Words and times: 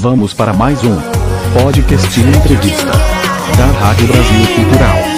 Vamos 0.00 0.32
para 0.32 0.52
mais 0.52 0.78
um 0.84 0.94
podcast 1.60 2.20
entrevista 2.20 2.92
da 3.56 3.66
Rádio 3.80 4.06
Brasil 4.06 4.46
Cultural. 4.54 5.17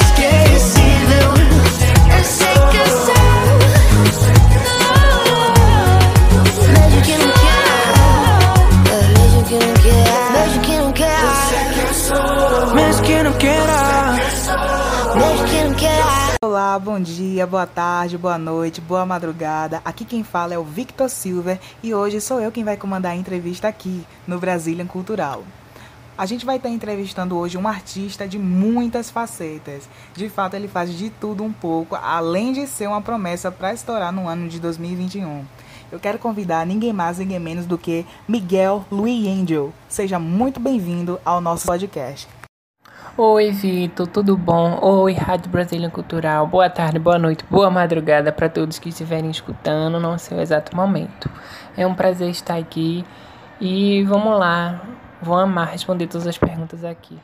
Dia, 17.40 17.46
boa 17.46 17.66
tarde, 17.66 18.18
boa 18.18 18.36
noite, 18.36 18.82
boa 18.82 19.06
madrugada. 19.06 19.80
Aqui 19.82 20.04
quem 20.04 20.22
fala 20.22 20.52
é 20.52 20.58
o 20.58 20.64
Victor 20.64 21.08
Silver 21.08 21.58
e 21.82 21.94
hoje 21.94 22.20
sou 22.20 22.38
eu 22.38 22.52
quem 22.52 22.62
vai 22.62 22.76
comandar 22.76 23.12
a 23.12 23.16
entrevista 23.16 23.66
aqui 23.66 24.06
no 24.26 24.38
Brasilian 24.38 24.86
Cultural. 24.86 25.42
A 26.18 26.26
gente 26.26 26.44
vai 26.44 26.56
estar 26.56 26.68
entrevistando 26.68 27.38
hoje 27.38 27.56
um 27.56 27.66
artista 27.66 28.28
de 28.28 28.38
muitas 28.38 29.08
facetas. 29.08 29.88
De 30.14 30.28
fato, 30.28 30.52
ele 30.52 30.68
faz 30.68 30.92
de 30.92 31.08
tudo 31.08 31.42
um 31.42 31.50
pouco, 31.50 31.94
além 31.94 32.52
de 32.52 32.66
ser 32.66 32.88
uma 32.88 33.00
promessa 33.00 33.50
para 33.50 33.72
estourar 33.72 34.12
no 34.12 34.28
ano 34.28 34.46
de 34.46 34.60
2021. 34.60 35.42
Eu 35.90 35.98
quero 35.98 36.18
convidar 36.18 36.66
ninguém 36.66 36.92
mais, 36.92 37.16
ninguém 37.16 37.40
menos 37.40 37.64
do 37.64 37.78
que 37.78 38.04
Miguel 38.28 38.84
Luiz 38.92 39.26
Angel. 39.26 39.72
Seja 39.88 40.18
muito 40.18 40.60
bem-vindo 40.60 41.18
ao 41.24 41.40
nosso 41.40 41.66
podcast. 41.66 42.28
Oi, 43.22 43.50
Vitor, 43.50 44.06
tudo 44.06 44.34
bom? 44.34 44.78
Oi, 44.80 45.12
Rádio 45.12 45.50
Brasília 45.50 45.90
Cultural. 45.90 46.46
Boa 46.46 46.70
tarde, 46.70 46.98
boa 46.98 47.18
noite, 47.18 47.44
boa 47.50 47.68
madrugada 47.70 48.32
para 48.32 48.48
todos 48.48 48.78
que 48.78 48.88
estiverem 48.88 49.30
escutando 49.30 50.00
no 50.00 50.18
seu 50.18 50.40
exato 50.40 50.74
momento. 50.74 51.30
É 51.76 51.86
um 51.86 51.94
prazer 51.94 52.30
estar 52.30 52.56
aqui 52.56 53.04
e 53.60 54.02
vamos 54.04 54.38
lá, 54.38 54.80
vou 55.20 55.36
amar 55.36 55.68
responder 55.68 56.06
todas 56.06 56.26
as 56.26 56.38
perguntas 56.38 56.82
aqui. 56.82 57.18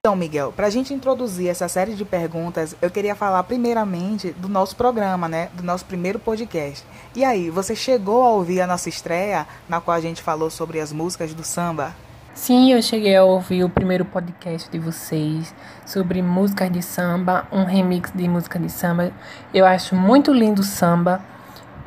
Então, 0.00 0.14
Miguel, 0.14 0.52
para 0.52 0.66
a 0.66 0.70
gente 0.70 0.92
introduzir 0.92 1.48
essa 1.48 1.66
série 1.66 1.94
de 1.94 2.04
perguntas, 2.04 2.76
eu 2.82 2.90
queria 2.90 3.14
falar 3.14 3.42
primeiramente 3.44 4.32
do 4.32 4.50
nosso 4.50 4.76
programa, 4.76 5.30
né? 5.30 5.48
Do 5.54 5.62
nosso 5.62 5.86
primeiro 5.86 6.18
podcast. 6.18 6.84
E 7.16 7.24
aí, 7.24 7.48
você 7.48 7.74
chegou 7.74 8.22
a 8.22 8.32
ouvir 8.32 8.60
a 8.60 8.66
nossa 8.66 8.90
estreia, 8.90 9.46
na 9.66 9.80
qual 9.80 9.96
a 9.96 10.00
gente 10.00 10.20
falou 10.20 10.50
sobre 10.50 10.78
as 10.78 10.92
músicas 10.92 11.32
do 11.32 11.42
samba? 11.42 11.94
Sim, 12.40 12.72
eu 12.72 12.80
cheguei 12.80 13.16
a 13.16 13.24
ouvir 13.24 13.64
o 13.64 13.68
primeiro 13.68 14.04
podcast 14.04 14.70
de 14.70 14.78
vocês 14.78 15.52
sobre 15.84 16.22
músicas 16.22 16.70
de 16.70 16.80
samba, 16.80 17.48
um 17.50 17.64
remix 17.64 18.12
de 18.14 18.28
música 18.28 18.60
de 18.60 18.70
samba. 18.70 19.10
Eu 19.52 19.66
acho 19.66 19.96
muito 19.96 20.32
lindo 20.32 20.60
o 20.60 20.64
samba 20.64 21.20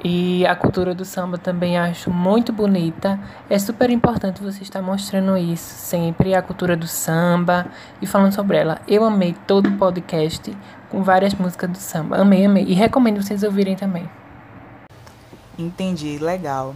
e 0.03 0.45
a 0.45 0.53
cultura 0.53 0.93
do 0.93 1.05
samba 1.05 1.37
também 1.37 1.79
acho 1.79 2.11
muito 2.11 2.51
bonita. 2.51 3.17
É 3.49 3.57
super 3.57 3.89
importante 3.89 4.43
você 4.43 4.61
estar 4.61 4.81
mostrando 4.81 5.37
isso 5.37 5.73
sempre, 5.73 6.35
a 6.35 6.41
cultura 6.41 6.75
do 6.75 6.85
samba 6.85 7.67
e 8.01 8.05
falando 8.05 8.33
sobre 8.33 8.57
ela. 8.57 8.81
Eu 8.85 9.05
amei 9.05 9.33
todo 9.47 9.67
o 9.67 9.77
podcast 9.77 10.55
com 10.89 11.01
várias 11.01 11.33
músicas 11.33 11.69
do 11.69 11.77
samba. 11.77 12.17
Amei, 12.17 12.45
amei. 12.45 12.65
E 12.65 12.73
recomendo 12.73 13.23
vocês 13.23 13.41
ouvirem 13.41 13.77
também. 13.77 14.07
Entendi, 15.57 16.19
legal. 16.19 16.75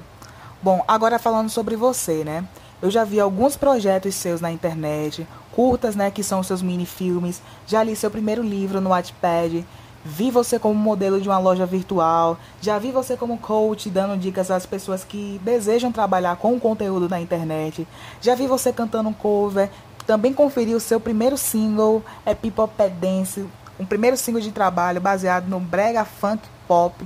Bom, 0.63 0.81
agora 0.87 1.19
falando 1.19 1.49
sobre 1.49 1.75
você, 1.75 2.23
né? 2.23 2.45
Eu 2.85 2.91
já 2.91 3.03
vi 3.03 3.19
alguns 3.19 3.57
projetos 3.57 4.13
seus 4.13 4.39
na 4.39 4.51
internet, 4.51 5.27
curtas, 5.51 5.95
né, 5.95 6.11
que 6.11 6.21
são 6.21 6.43
seus 6.43 6.61
mini-filmes. 6.61 7.41
Já 7.65 7.81
li 7.81 7.95
seu 7.95 8.11
primeiro 8.11 8.43
livro 8.43 8.79
no 8.79 8.91
Wattpad. 8.91 9.65
Vi 10.05 10.29
você 10.29 10.59
como 10.59 10.75
modelo 10.75 11.19
de 11.19 11.27
uma 11.27 11.39
loja 11.39 11.65
virtual. 11.65 12.37
Já 12.61 12.77
vi 12.77 12.91
você 12.91 13.17
como 13.17 13.39
coach 13.39 13.89
dando 13.89 14.15
dicas 14.15 14.51
às 14.51 14.67
pessoas 14.67 15.03
que 15.03 15.41
desejam 15.43 15.91
trabalhar 15.91 16.35
com 16.35 16.59
conteúdo 16.59 17.09
na 17.09 17.19
internet. 17.19 17.87
Já 18.21 18.35
vi 18.35 18.45
você 18.45 18.71
cantando 18.71 19.09
um 19.09 19.13
cover. 19.13 19.67
Também 20.05 20.31
conferi 20.31 20.75
o 20.75 20.79
seu 20.79 20.99
primeiro 20.99 21.39
single, 21.39 22.03
é 22.23 22.35
Pet 22.35 22.93
Dance, 23.01 23.47
um 23.79 23.85
primeiro 23.87 24.15
single 24.15 24.41
de 24.41 24.51
trabalho 24.51 25.01
baseado 25.01 25.47
no 25.47 25.59
brega 25.59 26.05
funk 26.05 26.43
pop. 26.67 27.03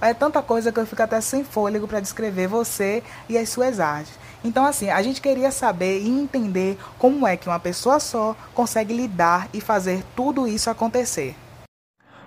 É 0.00 0.12
tanta 0.12 0.42
coisa 0.42 0.72
que 0.72 0.80
eu 0.80 0.86
fico 0.86 1.02
até 1.02 1.20
sem 1.20 1.44
fôlego 1.44 1.86
para 1.86 2.00
descrever 2.00 2.48
você 2.48 3.02
e 3.28 3.38
as 3.38 3.50
suas 3.50 3.78
artes. 3.78 4.18
Então, 4.42 4.64
assim, 4.64 4.88
a 4.88 5.02
gente 5.02 5.20
queria 5.20 5.50
saber 5.50 6.00
e 6.00 6.08
entender 6.08 6.78
como 6.98 7.26
é 7.26 7.36
que 7.36 7.48
uma 7.48 7.60
pessoa 7.60 8.00
só 8.00 8.34
consegue 8.54 8.94
lidar 8.94 9.48
e 9.52 9.60
fazer 9.60 10.02
tudo 10.16 10.46
isso 10.46 10.70
acontecer. 10.70 11.36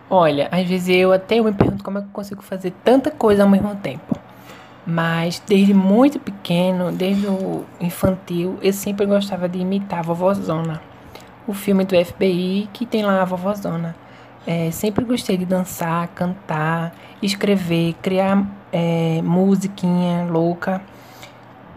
Olha, 0.10 0.48
às 0.52 0.68
vezes 0.68 0.90
eu 0.90 1.12
até 1.12 1.42
me 1.42 1.52
pergunto 1.52 1.84
como 1.84 1.98
é 1.98 2.02
que 2.02 2.08
eu 2.08 2.12
consigo 2.12 2.44
fazer 2.44 2.72
tanta 2.84 3.10
coisa 3.10 3.44
ao 3.44 3.50
mesmo 3.50 3.76
tempo. 3.78 4.16
Mas 4.86 5.42
desde 5.48 5.74
muito 5.74 6.20
pequeno, 6.20 6.92
desde 6.92 7.26
o 7.26 7.66
infantil, 7.80 8.60
eu 8.62 8.74
sempre 8.74 9.06
gostava 9.06 9.50
de 9.50 9.58
imitar 9.58 10.00
a 10.00 10.02
vovozona. 10.04 10.82
O 11.48 11.54
filme 11.54 11.84
do 11.84 11.96
FBI 12.06 12.70
que 12.72 12.86
tem 12.86 13.04
lá 13.04 13.22
a 13.22 13.26
vovozona. 13.26 13.96
É, 14.46 14.70
sempre 14.72 15.06
gostei 15.06 15.38
de 15.38 15.46
dançar, 15.46 16.10
cantar, 16.10 16.94
escrever, 17.22 17.96
criar 18.02 18.46
é, 18.74 19.22
musiquinha 19.24 20.26
louca, 20.30 20.82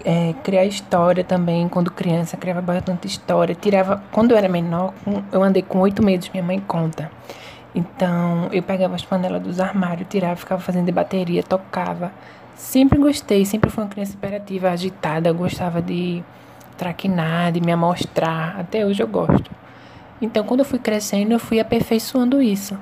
é, 0.06 0.32
criar 0.44 0.64
história 0.64 1.24
também. 1.24 1.68
Quando 1.68 1.90
criança, 1.90 2.36
criava 2.36 2.62
bastante 2.62 3.08
história. 3.08 3.56
Tirava, 3.56 4.00
quando 4.12 4.30
eu 4.30 4.36
era 4.36 4.48
menor, 4.48 4.94
eu 5.32 5.42
andei 5.42 5.62
com 5.62 5.80
oito 5.80 6.00
meses, 6.00 6.30
minha 6.30 6.44
mãe 6.44 6.60
conta. 6.60 7.10
Então, 7.74 8.48
eu 8.52 8.62
pegava 8.62 8.94
as 8.94 9.04
panelas 9.04 9.42
dos 9.42 9.58
armários, 9.58 10.06
tirava, 10.08 10.36
ficava 10.36 10.62
fazendo 10.62 10.86
de 10.86 10.92
bateria, 10.92 11.42
tocava. 11.42 12.12
Sempre 12.54 12.98
gostei, 13.00 13.44
sempre 13.44 13.68
fui 13.68 13.82
uma 13.82 13.90
criança 13.90 14.14
imperativa, 14.14 14.70
agitada, 14.70 15.32
gostava 15.32 15.82
de 15.82 16.22
traquinar, 16.78 17.50
de 17.50 17.60
me 17.60 17.72
amostrar. 17.72 18.60
Até 18.60 18.86
hoje 18.86 19.02
eu 19.02 19.08
gosto. 19.08 19.50
Então, 20.22 20.44
quando 20.44 20.60
eu 20.60 20.64
fui 20.64 20.78
crescendo, 20.78 21.32
eu 21.32 21.40
fui 21.40 21.58
aperfeiçoando 21.58 22.40
isso. 22.40 22.78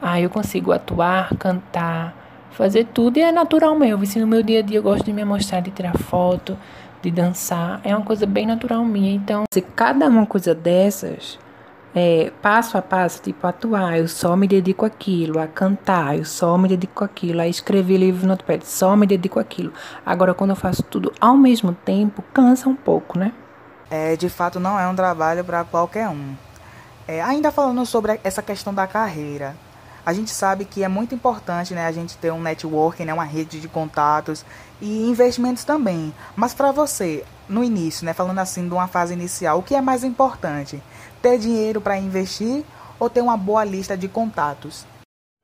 Aí 0.00 0.22
eu 0.22 0.30
consigo 0.30 0.70
atuar, 0.72 1.36
cantar, 1.36 2.14
fazer 2.50 2.86
tudo 2.86 3.18
e 3.18 3.20
é 3.20 3.32
natural 3.32 3.78
meu. 3.78 4.04
Se 4.04 4.18
no 4.18 4.26
meu 4.26 4.42
dia 4.42 4.60
a 4.60 4.62
dia 4.62 4.78
eu 4.78 4.82
gosto 4.82 5.04
de 5.04 5.12
me 5.12 5.24
mostrar, 5.24 5.60
de 5.60 5.70
tirar 5.70 5.96
foto, 5.96 6.56
de 7.02 7.10
dançar, 7.10 7.80
é 7.84 7.94
uma 7.94 8.04
coisa 8.04 8.26
bem 8.26 8.46
natural 8.46 8.84
minha. 8.84 9.12
Então, 9.14 9.44
se 9.52 9.60
cada 9.60 10.06
uma 10.08 10.26
coisa 10.26 10.54
dessas, 10.54 11.38
é, 11.94 12.30
passo 12.42 12.76
a 12.78 12.82
passo, 12.82 13.22
tipo 13.22 13.46
atuar, 13.46 13.98
eu 13.98 14.06
só 14.06 14.36
me 14.36 14.46
dedico 14.46 14.84
àquilo, 14.84 15.38
a 15.38 15.46
cantar, 15.46 16.16
eu 16.16 16.24
só 16.24 16.56
me 16.56 16.68
dedico 16.68 17.04
àquilo, 17.04 17.40
a 17.40 17.48
escrever 17.48 17.96
livro 17.96 18.22
no 18.22 18.28
notepad, 18.28 18.64
só 18.64 18.94
me 18.96 19.06
dedico 19.06 19.40
àquilo. 19.40 19.72
Agora, 20.04 20.34
quando 20.34 20.50
eu 20.50 20.56
faço 20.56 20.82
tudo 20.82 21.12
ao 21.20 21.36
mesmo 21.36 21.72
tempo, 21.72 22.22
cansa 22.32 22.68
um 22.68 22.76
pouco, 22.76 23.18
né? 23.18 23.32
É, 23.90 24.14
de 24.14 24.28
fato, 24.28 24.60
não 24.60 24.78
é 24.78 24.86
um 24.86 24.94
trabalho 24.94 25.44
para 25.44 25.64
qualquer 25.64 26.08
um. 26.08 26.34
É, 27.08 27.20
ainda 27.20 27.50
falando 27.50 27.84
sobre 27.84 28.20
essa 28.22 28.40
questão 28.40 28.72
da 28.72 28.86
carreira, 28.86 29.56
a 30.04 30.12
gente 30.12 30.30
sabe 30.30 30.64
que 30.64 30.82
é 30.82 30.88
muito 30.88 31.14
importante 31.14 31.74
né, 31.74 31.86
a 31.86 31.92
gente 31.92 32.16
ter 32.16 32.32
um 32.32 32.40
networking, 32.40 33.04
né, 33.04 33.14
uma 33.14 33.24
rede 33.24 33.60
de 33.60 33.68
contatos 33.68 34.44
e 34.80 35.08
investimentos 35.08 35.64
também. 35.64 36.12
Mas 36.34 36.54
para 36.54 36.72
você, 36.72 37.24
no 37.48 37.62
início, 37.62 38.04
né, 38.04 38.12
falando 38.12 38.38
assim 38.38 38.66
de 38.66 38.74
uma 38.74 38.88
fase 38.88 39.12
inicial, 39.12 39.58
o 39.58 39.62
que 39.62 39.74
é 39.74 39.80
mais 39.80 40.04
importante? 40.04 40.82
Ter 41.20 41.38
dinheiro 41.38 41.80
para 41.80 41.98
investir 41.98 42.64
ou 42.98 43.10
ter 43.10 43.20
uma 43.20 43.36
boa 43.36 43.64
lista 43.64 43.96
de 43.96 44.08
contatos? 44.08 44.86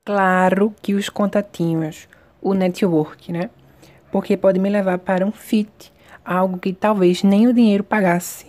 Claro 0.07 0.73
que 0.81 0.95
os 0.95 1.09
contatinhos, 1.09 2.09
o 2.41 2.55
network, 2.55 3.33
né? 3.33 3.51
Porque 4.13 4.37
pode 4.37 4.59
me 4.61 4.71
levar 4.71 4.99
para 4.99 5.27
um 5.27 5.33
fit, 5.33 5.93
algo 6.25 6.59
que 6.59 6.73
talvez 6.73 7.23
nem 7.23 7.49
o 7.49 7.53
dinheiro 7.53 7.83
pagasse. 7.83 8.47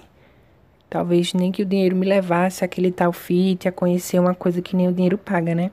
Talvez 0.90 1.34
nem 1.34 1.51
que 1.51 1.63
o 1.63 1.66
dinheiro 1.66 1.96
me 1.96 2.06
levasse 2.06 2.63
àquele 2.63 2.91
tal 2.91 3.12
fit, 3.12 3.67
a 3.67 3.72
conhecer 3.72 4.19
uma 4.19 4.35
coisa 4.35 4.62
que 4.62 4.75
nem 4.75 4.88
o 4.88 4.94
dinheiro 4.94 5.17
paga, 5.17 5.56
né? 5.56 5.72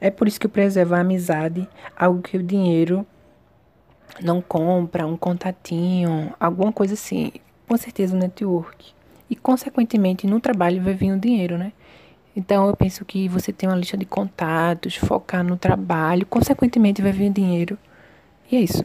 É 0.00 0.10
por 0.10 0.28
isso 0.28 0.38
que 0.38 0.46
eu 0.46 0.50
preservo 0.50 0.94
a 0.94 1.00
amizade, 1.00 1.68
algo 1.96 2.22
que 2.22 2.36
o 2.36 2.42
dinheiro 2.42 3.06
não 4.22 4.40
compra, 4.40 5.06
um 5.06 5.16
contatinho, 5.16 6.32
alguma 6.38 6.72
coisa 6.72 6.94
assim. 6.94 7.32
Com 7.66 7.76
certeza 7.76 8.14
o 8.14 8.18
network. 8.18 8.92
E, 9.28 9.36
consequentemente, 9.36 10.26
no 10.26 10.40
trabalho 10.40 10.82
vai 10.82 10.94
vir 10.94 11.12
o 11.12 11.18
dinheiro, 11.18 11.58
né? 11.58 11.72
Então, 12.34 12.66
eu 12.68 12.76
penso 12.76 13.04
que 13.04 13.28
você 13.28 13.52
tem 13.52 13.68
uma 13.68 13.76
lista 13.76 13.96
de 13.96 14.06
contatos, 14.06 14.96
focar 14.96 15.44
no 15.44 15.56
trabalho, 15.56 16.24
consequentemente 16.24 17.02
vai 17.02 17.12
vir 17.12 17.30
o 17.30 17.34
dinheiro. 17.34 17.76
E 18.50 18.56
é 18.56 18.60
isso. 18.60 18.84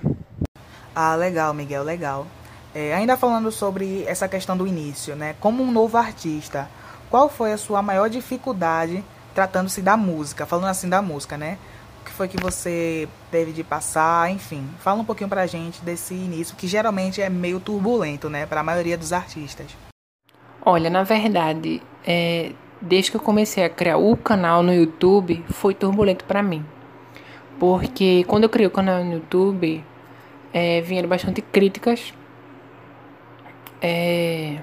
Ah, 0.95 1.15
legal, 1.15 1.53
Miguel, 1.53 1.83
legal. 1.83 2.27
É, 2.75 2.93
ainda 2.93 3.15
falando 3.15 3.51
sobre 3.51 4.03
essa 4.03 4.27
questão 4.27 4.57
do 4.57 4.65
início, 4.65 5.15
né? 5.15 5.35
Como 5.39 5.63
um 5.63 5.71
novo 5.71 5.97
artista, 5.97 6.67
qual 7.09 7.29
foi 7.29 7.53
a 7.53 7.57
sua 7.57 7.81
maior 7.81 8.09
dificuldade 8.09 9.03
tratando-se 9.33 9.81
da 9.81 9.97
música? 9.97 10.45
Falando 10.45 10.67
assim 10.67 10.89
da 10.89 11.01
música, 11.01 11.37
né? 11.37 11.57
O 12.01 12.05
que 12.05 12.11
foi 12.11 12.27
que 12.27 12.41
você 12.41 13.07
teve 13.31 13.51
de 13.51 13.63
passar? 13.63 14.29
Enfim, 14.31 14.67
fala 14.79 15.01
um 15.01 15.05
pouquinho 15.05 15.29
pra 15.29 15.47
gente 15.47 15.81
desse 15.81 16.13
início, 16.13 16.55
que 16.55 16.67
geralmente 16.67 17.21
é 17.21 17.29
meio 17.29 17.59
turbulento, 17.59 18.29
né? 18.29 18.45
Para 18.45 18.61
a 18.61 18.63
maioria 18.63 18.97
dos 18.97 19.13
artistas. 19.13 19.67
Olha, 20.65 20.89
na 20.89 21.03
verdade, 21.03 21.81
é, 22.05 22.51
desde 22.81 23.11
que 23.11 23.17
eu 23.17 23.21
comecei 23.21 23.63
a 23.63 23.69
criar 23.69 23.97
o 23.97 24.15
canal 24.17 24.63
no 24.63 24.73
YouTube, 24.73 25.43
foi 25.49 25.73
turbulento 25.73 26.25
para 26.25 26.43
mim. 26.43 26.65
Porque 27.59 28.25
quando 28.27 28.43
eu 28.43 28.49
criei 28.49 28.67
o 28.67 28.71
canal 28.71 29.03
no 29.03 29.13
YouTube, 29.13 29.83
é, 30.53 30.81
vieram 30.81 31.07
bastante 31.07 31.41
críticas 31.41 32.13
é, 33.83 34.59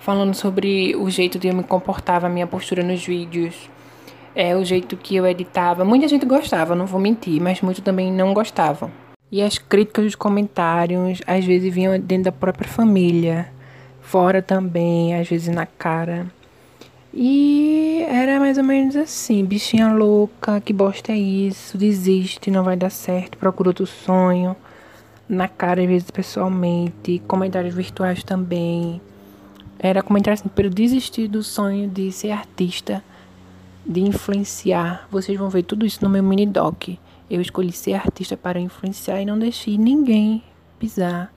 falando 0.00 0.34
sobre 0.34 0.96
o 0.96 1.08
jeito 1.08 1.38
de 1.38 1.46
eu 1.46 1.54
me 1.54 1.62
comportava, 1.62 2.26
a 2.26 2.30
minha 2.30 2.46
postura 2.46 2.82
nos 2.82 3.06
vídeos, 3.06 3.70
é, 4.34 4.56
o 4.56 4.64
jeito 4.64 4.96
que 4.96 5.16
eu 5.16 5.26
editava. 5.26 5.84
Muita 5.84 6.08
gente 6.08 6.26
gostava, 6.26 6.74
não 6.74 6.86
vou 6.86 7.00
mentir, 7.00 7.40
mas 7.40 7.60
muito 7.60 7.82
também 7.82 8.12
não 8.12 8.34
gostavam. 8.34 8.90
E 9.30 9.42
as 9.42 9.58
críticas 9.58 10.04
dos 10.04 10.14
comentários 10.14 11.20
às 11.26 11.44
vezes 11.44 11.72
vinham 11.72 11.98
dentro 11.98 12.24
da 12.24 12.32
própria 12.32 12.68
família, 12.68 13.48
fora 14.00 14.42
também, 14.42 15.14
às 15.14 15.28
vezes 15.28 15.48
na 15.48 15.66
cara. 15.66 16.26
E 17.12 18.04
era 18.08 18.40
mais 18.40 18.58
ou 18.58 18.64
menos 18.64 18.96
assim, 18.96 19.44
bichinha 19.44 19.92
louca, 19.92 20.60
que 20.60 20.72
bosta 20.72 21.12
é 21.12 21.16
isso, 21.16 21.78
desiste, 21.78 22.50
não 22.50 22.64
vai 22.64 22.76
dar 22.76 22.90
certo, 22.90 23.38
procura 23.38 23.70
outro 23.70 23.86
sonho. 23.86 24.56
Na 25.28 25.48
cara, 25.48 25.80
às 25.80 25.88
vezes 25.88 26.10
pessoalmente, 26.10 27.22
comentários 27.26 27.74
virtuais 27.74 28.22
também. 28.22 29.00
Era 29.78 30.02
comentário 30.02 30.38
assim, 30.38 30.48
pelo 30.48 30.70
desistir 30.70 31.28
do 31.28 31.42
sonho 31.42 31.88
de 31.88 32.10
ser 32.12 32.30
artista, 32.30 33.02
de 33.86 34.00
influenciar. 34.00 35.06
Vocês 35.10 35.38
vão 35.38 35.48
ver 35.48 35.62
tudo 35.62 35.84
isso 35.84 36.02
no 36.02 36.10
meu 36.10 36.22
mini 36.22 36.46
doc. 36.46 36.88
Eu 37.28 37.40
escolhi 37.40 37.72
ser 37.72 37.94
artista 37.94 38.36
para 38.36 38.60
influenciar 38.60 39.20
e 39.20 39.26
não 39.26 39.38
deixei 39.38 39.78
ninguém 39.78 40.42
pisar 40.78 41.32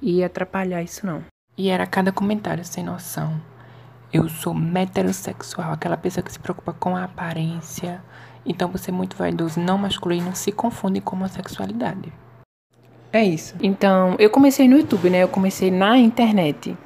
e 0.00 0.22
atrapalhar 0.22 0.82
isso 0.82 1.06
não. 1.06 1.22
E 1.56 1.68
era 1.68 1.86
cada 1.86 2.12
comentário 2.12 2.64
sem 2.64 2.84
noção. 2.84 3.40
Eu 4.12 4.28
sou 4.28 4.54
heterossexual, 4.74 5.72
aquela 5.72 5.96
pessoa 5.96 6.24
que 6.24 6.32
se 6.32 6.38
preocupa 6.38 6.72
com 6.72 6.96
a 6.96 7.04
aparência. 7.04 8.02
Então 8.44 8.68
você 8.68 8.90
é 8.90 8.94
muito 8.94 9.16
vaidoso, 9.16 9.60
não 9.60 9.78
masculino, 9.78 10.34
se 10.34 10.50
confunde 10.50 11.00
com 11.00 11.16
homossexualidade. 11.16 12.12
É 13.12 13.24
isso. 13.24 13.54
Então, 13.60 14.14
eu 14.18 14.30
comecei 14.30 14.68
no 14.68 14.76
YouTube, 14.76 15.10
né? 15.10 15.22
Eu 15.22 15.28
comecei 15.28 15.70
na 15.70 15.98
internet. 15.98 16.76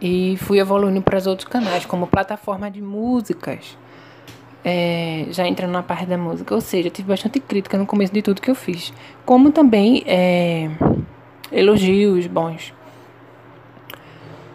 E 0.00 0.36
fui 0.38 0.60
evoluindo 0.60 1.02
para 1.02 1.18
os 1.18 1.26
outros 1.26 1.48
canais, 1.48 1.84
como 1.84 2.06
plataforma 2.06 2.70
de 2.70 2.80
músicas. 2.80 3.76
É, 4.64 5.26
já 5.30 5.46
entrando 5.46 5.72
na 5.72 5.82
parte 5.82 6.06
da 6.06 6.18
música. 6.18 6.54
Ou 6.54 6.60
seja, 6.60 6.90
tive 6.90 7.08
bastante 7.08 7.40
crítica 7.40 7.76
no 7.78 7.86
começo 7.86 8.12
de 8.12 8.22
tudo 8.22 8.40
que 8.40 8.50
eu 8.50 8.54
fiz. 8.54 8.92
Como 9.24 9.50
também 9.50 10.02
é, 10.06 10.70
elogios 11.50 12.26
bons. 12.26 12.72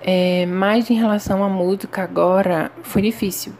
É, 0.01 0.45
mas 0.45 0.89
em 0.89 0.95
relação 0.95 1.43
à 1.43 1.49
música 1.49 2.03
agora, 2.03 2.71
foi 2.83 3.01
difícil. 3.01 3.53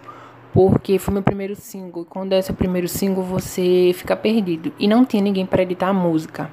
Porque 0.53 0.99
foi 0.99 1.13
meu 1.13 1.23
primeiro 1.23 1.55
single. 1.55 2.05
Quando 2.05 2.33
é 2.33 2.41
seu 2.41 2.53
primeiro 2.53 2.87
single, 2.87 3.23
você 3.23 3.91
fica 3.95 4.15
perdido. 4.15 4.71
E 4.77 4.87
não 4.87 5.03
tinha 5.03 5.23
ninguém 5.23 5.45
para 5.45 5.63
editar 5.63 5.87
a 5.87 5.93
música. 5.93 6.49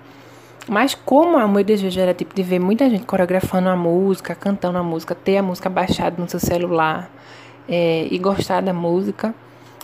Mas 0.68 0.94
como 0.94 1.36
o 1.38 1.48
meu 1.48 1.64
desejo 1.64 1.98
era 1.98 2.14
tipo 2.14 2.34
de 2.34 2.42
ver 2.42 2.58
muita 2.58 2.88
gente 2.88 3.04
coreografando 3.04 3.68
a 3.68 3.76
música, 3.76 4.34
cantando 4.34 4.78
a 4.78 4.82
música, 4.82 5.14
ter 5.14 5.38
a 5.38 5.42
música 5.42 5.68
baixada 5.68 6.20
no 6.20 6.28
seu 6.28 6.38
celular 6.38 7.10
é, 7.68 8.06
e 8.10 8.18
gostar 8.18 8.60
da 8.60 8.72
música, 8.72 9.34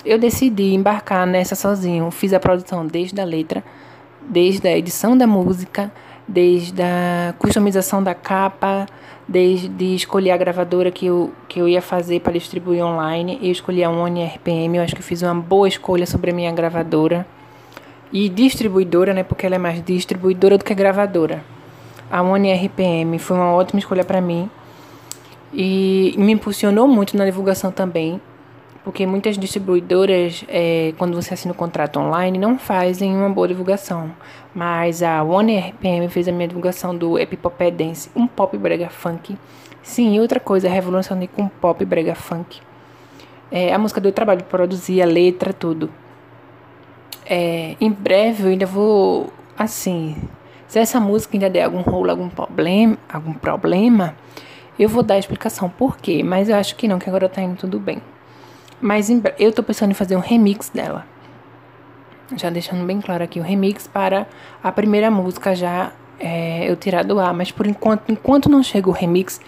eu 0.05 0.19
decidi 0.19 0.75
embarcar 0.75 1.27
nessa 1.27 1.55
sozinho. 1.55 2.11
Fiz 2.11 2.33
a 2.33 2.41
produção 2.41 2.87
desde 2.87 3.21
a 3.21 3.25
letra, 3.25 3.65
desde 4.23 4.69
a 4.69 4.77
edição 4.77 5.17
da 5.17 5.27
música, 5.27 5.91
desde 6.29 6.83
a 6.83 7.35
customização 7.39 8.03
da 8.03 8.15
capa, 8.15 8.87
desde 9.27 9.95
escolher 9.95 10.31
a 10.31 10.37
gravadora 10.37 10.91
que 10.91 11.07
eu, 11.07 11.33
que 11.49 11.61
eu 11.61 11.69
ia 11.69 11.83
fazer 11.83 12.21
para 12.21 12.33
distribuir 12.33 12.85
online. 12.85 13.39
Eu 13.43 13.51
escolhi 13.51 13.83
a 13.83 13.91
One 13.91 14.25
RPM, 14.25 14.77
eu 14.77 14.83
acho 14.83 14.95
que 14.95 15.03
fiz 15.03 15.23
uma 15.23 15.35
boa 15.35 15.67
escolha 15.67 16.07
sobre 16.07 16.31
a 16.31 16.35
minha 16.35 16.53
gravadora. 16.53 17.27
E 18.13 18.29
distribuidora, 18.29 19.13
né, 19.13 19.23
porque 19.23 19.47
ela 19.47 19.57
é 19.57 19.59
mais 19.59 19.83
distribuidora 19.85 20.57
do 20.57 20.65
que 20.65 20.75
gravadora. 20.75 21.43
A 22.11 22.23
One 22.23 22.53
RPM 22.53 23.19
foi 23.19 23.37
uma 23.37 23.53
ótima 23.53 23.81
escolha 23.81 24.05
para 24.05 24.21
mim. 24.21 24.49
E 25.53 26.15
me 26.17 26.33
impulsionou 26.33 26.87
muito 26.87 27.17
na 27.17 27.25
divulgação 27.25 27.73
também, 27.73 28.21
porque 28.85 29.07
muitas 29.07 29.37
distribuidoras, 29.37 30.45
é, 30.49 30.93
quando 30.97 31.15
você 31.15 31.35
assina 31.35 31.53
o 31.53 31.57
contrato 31.57 31.99
online, 31.99 32.39
não 32.39 32.59
fazem 32.59 33.13
uma 33.17 33.29
boa 33.29 33.49
divulgação. 33.49 34.13
Mas 34.55 35.03
a 35.03 35.23
One 35.25 35.59
RPM 35.59 36.09
fez 36.09 36.29
a 36.29 36.33
minha 36.33 36.47
divulgação 36.47 36.97
do 36.97 37.19
Epipopé 37.19 37.71
Dance, 37.71 38.09
um 38.15 38.27
pop 38.27 38.57
brega 38.57 38.89
funk. 38.89 39.37
Sim, 39.83 40.21
outra 40.21 40.39
coisa, 40.39 40.69
revolucionei 40.69 41.29
com 41.29 41.49
pop 41.49 41.85
brega 41.85 42.15
funk. 42.15 42.61
É, 43.51 43.73
a 43.73 43.79
música 43.79 44.01
deu 44.01 44.13
trabalho 44.13 44.39
de 44.39 44.45
produzir, 44.45 45.03
a 45.03 45.07
letra, 45.07 45.53
tudo. 45.53 45.91
É, 47.29 47.77
em 47.81 47.91
breve 47.91 48.45
eu 48.45 48.49
ainda 48.51 48.67
vou, 48.67 49.33
assim, 49.59 50.17
se 50.69 50.79
essa 50.79 51.01
música 51.01 51.37
ainda 51.37 51.51
der 51.51 51.65
algum 51.65 51.81
rolo, 51.81 52.11
algum 52.11 52.29
problema, 52.29 52.97
algum 53.13 53.33
problema, 53.33 54.17
eu 54.79 54.89
vou 54.89 55.03
dar 55.03 55.15
a 55.15 55.19
explicação 55.19 55.69
por 55.69 55.97
quê, 55.97 56.23
mas 56.23 56.49
eu 56.49 56.57
acho 56.57 56.77
que 56.77 56.87
não, 56.87 56.99
que 56.99 57.09
agora 57.09 57.29
tá 57.29 57.43
indo 57.43 57.57
tudo 57.57 57.79
bem. 57.81 58.01
Mas 58.81 59.11
em, 59.11 59.23
eu 59.39 59.53
tô 59.53 59.63
pensando 59.63 59.91
em 59.91 59.95
fazer 59.95 60.17
um 60.17 60.21
remix 60.21 60.69
dela. 60.69 61.07
Já 62.37 62.51
deixando 62.51 62.85
bem 62.85 63.01
claro 63.01 63.25
aqui, 63.25 63.41
o 63.41 63.43
remix 63.43 63.87
para 63.87 64.27
a 64.63 64.71
primeira 64.71 65.11
música 65.11 65.55
já 65.55 65.93
é, 66.19 66.69
eu 66.69 66.77
tirar 66.77 67.05
do 67.05 67.19
ar, 67.19 67.33
mas 67.33 67.51
por 67.51 67.67
enquanto, 67.67 68.11
enquanto 68.11 68.49
não 68.49 68.63
chega 68.63 68.89
o 68.89 68.93
remix, 68.93 69.41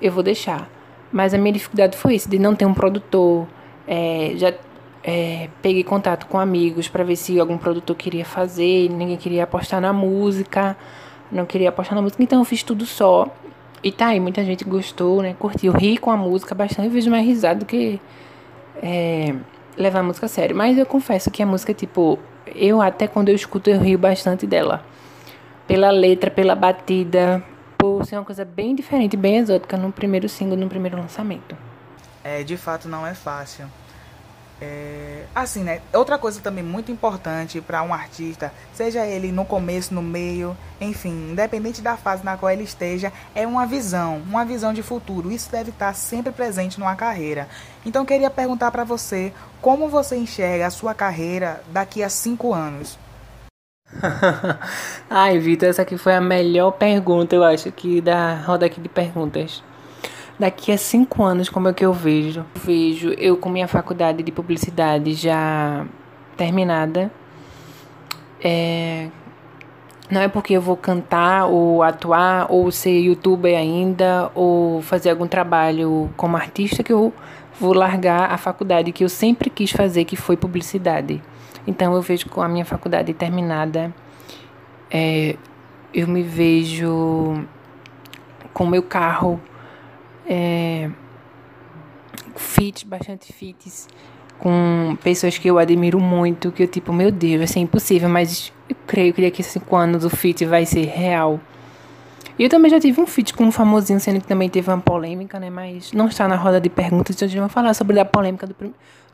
eu 0.00 0.10
vou 0.10 0.22
deixar. 0.22 0.68
Mas 1.12 1.34
a 1.34 1.38
minha 1.38 1.52
dificuldade 1.52 1.96
foi 1.96 2.14
isso, 2.14 2.28
de 2.28 2.38
não 2.38 2.54
ter 2.54 2.64
um 2.64 2.74
produtor, 2.74 3.46
é, 3.86 4.32
já 4.36 4.52
é, 5.04 5.48
peguei 5.60 5.82
contato 5.82 6.26
com 6.26 6.38
amigos 6.38 6.88
para 6.88 7.02
ver 7.02 7.16
se 7.16 7.38
algum 7.40 7.58
produtor 7.58 7.96
queria 7.96 8.24
fazer, 8.24 8.88
ninguém 8.88 9.16
queria 9.16 9.44
apostar 9.44 9.80
na 9.80 9.92
música, 9.92 10.76
não 11.30 11.44
queria 11.44 11.70
apostar 11.70 11.94
na 11.96 12.02
música, 12.02 12.22
então 12.22 12.38
eu 12.38 12.44
fiz 12.44 12.62
tudo 12.62 12.86
só. 12.86 13.28
E 13.82 13.90
tá 13.90 14.08
aí, 14.08 14.20
muita 14.20 14.44
gente 14.44 14.64
gostou, 14.64 15.22
né? 15.22 15.34
Curtiu, 15.36 15.72
ri 15.72 15.98
com 15.98 16.10
a 16.10 16.16
música 16.16 16.54
bastante. 16.54 16.86
Eu 16.86 16.92
vejo 16.92 17.10
mais 17.10 17.26
risada 17.26 17.60
do 17.60 17.66
que 17.66 18.00
é, 18.80 19.34
levar 19.76 20.00
a 20.00 20.02
música 20.04 20.26
a 20.26 20.28
sério. 20.28 20.54
Mas 20.54 20.78
eu 20.78 20.86
confesso 20.86 21.32
que 21.32 21.42
a 21.42 21.46
música, 21.46 21.74
tipo, 21.74 22.16
eu 22.54 22.80
até 22.80 23.08
quando 23.08 23.30
eu 23.30 23.34
escuto, 23.34 23.70
eu 23.70 23.80
rio 23.80 23.98
bastante 23.98 24.46
dela. 24.46 24.84
Pela 25.66 25.90
letra, 25.90 26.30
pela 26.30 26.54
batida, 26.54 27.42
por 27.76 28.06
ser 28.06 28.16
uma 28.16 28.24
coisa 28.24 28.44
bem 28.44 28.72
diferente, 28.72 29.16
bem 29.16 29.38
exótica 29.38 29.76
no 29.76 29.90
primeiro 29.90 30.28
single, 30.28 30.56
no 30.56 30.68
primeiro 30.68 30.96
lançamento. 30.96 31.56
É, 32.22 32.44
de 32.44 32.56
fato 32.56 32.88
não 32.88 33.04
é 33.04 33.14
fácil. 33.14 33.66
É, 34.64 35.24
assim, 35.34 35.64
né? 35.64 35.80
Outra 35.92 36.16
coisa 36.16 36.40
também 36.40 36.62
muito 36.62 36.92
importante 36.92 37.60
para 37.60 37.82
um 37.82 37.92
artista, 37.92 38.52
seja 38.72 39.04
ele 39.04 39.32
no 39.32 39.44
começo, 39.44 39.92
no 39.92 40.00
meio, 40.00 40.56
enfim, 40.80 41.32
independente 41.32 41.82
da 41.82 41.96
fase 41.96 42.24
na 42.24 42.36
qual 42.36 42.52
ele 42.52 42.62
esteja, 42.62 43.12
é 43.34 43.44
uma 43.44 43.66
visão, 43.66 44.18
uma 44.18 44.44
visão 44.44 44.72
de 44.72 44.80
futuro. 44.80 45.32
Isso 45.32 45.50
deve 45.50 45.70
estar 45.70 45.92
sempre 45.94 46.30
presente 46.30 46.78
numa 46.78 46.94
carreira. 46.94 47.48
Então, 47.84 48.06
queria 48.06 48.30
perguntar 48.30 48.70
para 48.70 48.84
você 48.84 49.32
como 49.60 49.88
você 49.88 50.14
enxerga 50.14 50.68
a 50.68 50.70
sua 50.70 50.94
carreira 50.94 51.60
daqui 51.72 52.04
a 52.04 52.08
cinco 52.08 52.54
anos. 52.54 52.96
Ai, 55.10 55.40
Vitor, 55.40 55.70
essa 55.70 55.82
aqui 55.82 55.98
foi 55.98 56.14
a 56.14 56.20
melhor 56.20 56.70
pergunta, 56.70 57.34
eu 57.34 57.42
acho, 57.42 57.72
que 57.72 58.00
da 58.00 58.36
roda 58.36 58.66
aqui 58.66 58.80
de 58.80 58.88
perguntas 58.88 59.60
daqui 60.42 60.72
a 60.72 60.76
cinco 60.76 61.22
anos, 61.22 61.48
como 61.48 61.68
é 61.68 61.72
que 61.72 61.84
eu 61.84 61.92
vejo? 61.92 62.44
Vejo 62.64 63.10
eu 63.10 63.36
com 63.36 63.48
minha 63.48 63.68
faculdade 63.68 64.24
de 64.24 64.32
publicidade 64.32 65.14
já 65.14 65.86
terminada. 66.36 67.12
É, 68.42 69.06
não 70.10 70.20
é 70.20 70.26
porque 70.26 70.54
eu 70.54 70.60
vou 70.60 70.76
cantar 70.76 71.46
ou 71.46 71.80
atuar 71.80 72.48
ou 72.50 72.72
ser 72.72 72.98
youtuber 73.02 73.56
ainda 73.56 74.32
ou 74.34 74.82
fazer 74.82 75.10
algum 75.10 75.28
trabalho 75.28 76.10
como 76.16 76.36
artista 76.36 76.82
que 76.82 76.92
eu 76.92 77.14
vou 77.60 77.72
largar 77.72 78.32
a 78.32 78.36
faculdade 78.36 78.90
que 78.90 79.04
eu 79.04 79.08
sempre 79.08 79.48
quis 79.48 79.70
fazer, 79.70 80.04
que 80.04 80.16
foi 80.16 80.36
publicidade. 80.36 81.22
Então 81.68 81.94
eu 81.94 82.02
vejo 82.02 82.28
com 82.28 82.42
a 82.42 82.48
minha 82.48 82.64
faculdade 82.64 83.14
terminada, 83.14 83.94
é, 84.90 85.36
eu 85.94 86.08
me 86.08 86.24
vejo 86.24 87.46
com 88.52 88.66
meu 88.66 88.82
carro 88.82 89.40
é, 90.32 90.90
fits, 92.36 92.84
bastante 92.84 93.30
fits, 93.32 93.86
com 94.38 94.96
pessoas 95.02 95.36
que 95.36 95.46
eu 95.46 95.58
admiro 95.58 96.00
muito, 96.00 96.50
que 96.50 96.62
eu 96.62 96.66
tipo, 96.66 96.90
meu 96.90 97.10
Deus, 97.10 97.38
vai 97.38 97.46
ser 97.46 97.60
impossível, 97.60 98.08
mas 98.08 98.50
eu 98.66 98.74
creio 98.86 99.12
que 99.12 99.20
daqui 99.20 99.42
a 99.42 99.44
cinco 99.44 99.76
anos 99.76 100.04
o 100.06 100.10
fit 100.10 100.44
vai 100.46 100.64
ser 100.64 100.86
real. 100.86 101.38
E 102.38 102.44
eu 102.44 102.48
também 102.48 102.70
já 102.70 102.80
tive 102.80 102.98
um 102.98 103.06
feat 103.06 103.34
com 103.34 103.44
um 103.44 103.52
famosinho, 103.52 104.00
sendo 104.00 104.20
que 104.20 104.26
também 104.26 104.48
teve 104.48 104.70
uma 104.70 104.80
polêmica, 104.80 105.38
né? 105.38 105.50
Mas 105.50 105.92
não 105.92 106.08
está 106.08 106.26
na 106.26 106.34
roda 106.34 106.58
de 106.58 106.70
perguntas, 106.70 107.14
então 107.14 107.26
a 107.26 107.28
gente 107.28 107.40
vai 107.40 107.48
falar 107.50 107.74
sobre 107.74 108.00
a 108.00 108.04
polêmica 108.06 108.46
do, 108.46 108.54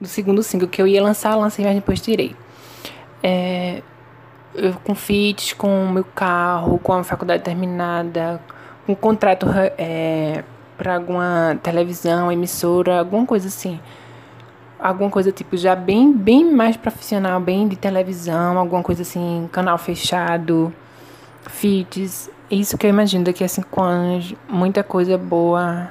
do 0.01 0.07
segundo 0.07 0.41
single, 0.43 0.69
que 0.69 0.81
eu 0.81 0.87
ia 0.87 1.03
lançar, 1.03 1.35
lancei, 1.35 1.65
mas 1.65 1.75
depois 1.75 2.01
tirei. 2.01 2.37
É, 3.21 3.83
eu 4.55 4.73
com 4.85 4.95
feats, 4.95 5.53
com 5.53 5.85
o 5.85 5.93
meu 5.93 6.05
carro, 6.05 6.79
com 6.79 6.93
a 6.93 7.03
faculdade 7.03 7.43
terminada, 7.43 8.41
com 8.87 8.95
contrato 8.95 9.47
é, 9.77 10.45
para 10.79 10.95
alguma 10.95 11.59
televisão, 11.61 12.31
emissora, 12.31 13.01
alguma 13.01 13.27
coisa 13.27 13.49
assim. 13.49 13.79
Alguma 14.79 15.11
coisa 15.11 15.33
tipo 15.33 15.57
já 15.57 15.75
bem, 15.75 16.13
bem 16.13 16.45
mais 16.45 16.77
profissional, 16.77 17.41
bem 17.41 17.67
de 17.67 17.75
televisão, 17.75 18.57
alguma 18.57 18.83
coisa 18.83 19.03
assim, 19.03 19.49
canal 19.51 19.77
fechado, 19.77 20.73
feeds. 21.51 22.31
isso 22.49 22.79
que 22.79 22.87
eu 22.87 22.91
imagino 22.91 23.25
daqui 23.25 23.43
a 23.43 23.49
cinco 23.49 23.83
anos, 23.83 24.35
muita 24.49 24.85
coisa 24.85 25.19
boa, 25.19 25.91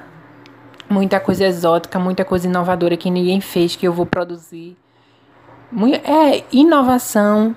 muita 0.90 1.20
coisa 1.20 1.46
exótica, 1.46 2.00
muita 2.00 2.24
coisa 2.24 2.48
inovadora 2.48 2.96
que 2.96 3.12
ninguém 3.12 3.42
fez, 3.42 3.76
que 3.76 3.86
eu 3.86 3.92
vou 3.92 4.06
produzir. 4.06 4.78
É 6.06 6.46
inovação 6.50 7.54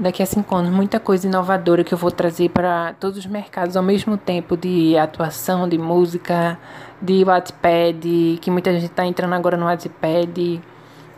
daqui 0.00 0.22
a 0.22 0.26
cinco 0.26 0.54
anos, 0.54 0.70
muita 0.70 1.00
coisa 1.00 1.26
inovadora 1.26 1.82
que 1.84 1.92
eu 1.92 1.98
vou 1.98 2.10
trazer 2.10 2.50
para 2.50 2.94
todos 2.94 3.18
os 3.18 3.26
mercados 3.26 3.76
ao 3.76 3.82
mesmo 3.82 4.16
tempo 4.16 4.56
de 4.56 4.96
atuação, 4.96 5.68
de 5.68 5.78
música, 5.78 6.58
de 7.00 7.24
Wattpad, 7.24 8.38
que 8.40 8.50
muita 8.50 8.72
gente 8.72 8.86
está 8.86 9.04
entrando 9.04 9.34
agora 9.34 9.56
no 9.56 9.66
Wattpad, 9.66 10.60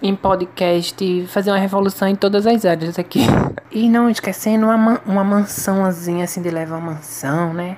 em 0.02 0.16
podcast, 0.16 1.26
fazer 1.26 1.50
uma 1.50 1.58
revolução 1.58 2.08
em 2.08 2.16
todas 2.16 2.46
as 2.46 2.64
áreas 2.64 2.98
aqui. 2.98 3.20
E 3.72 3.88
não 3.88 4.10
esquecendo 4.10 4.66
uma, 4.66 5.00
uma 5.06 5.22
mansãozinha 5.22 6.24
assim 6.24 6.42
de 6.42 6.50
levar 6.50 6.78
uma 6.78 6.94
mansão, 6.94 7.54
né? 7.54 7.76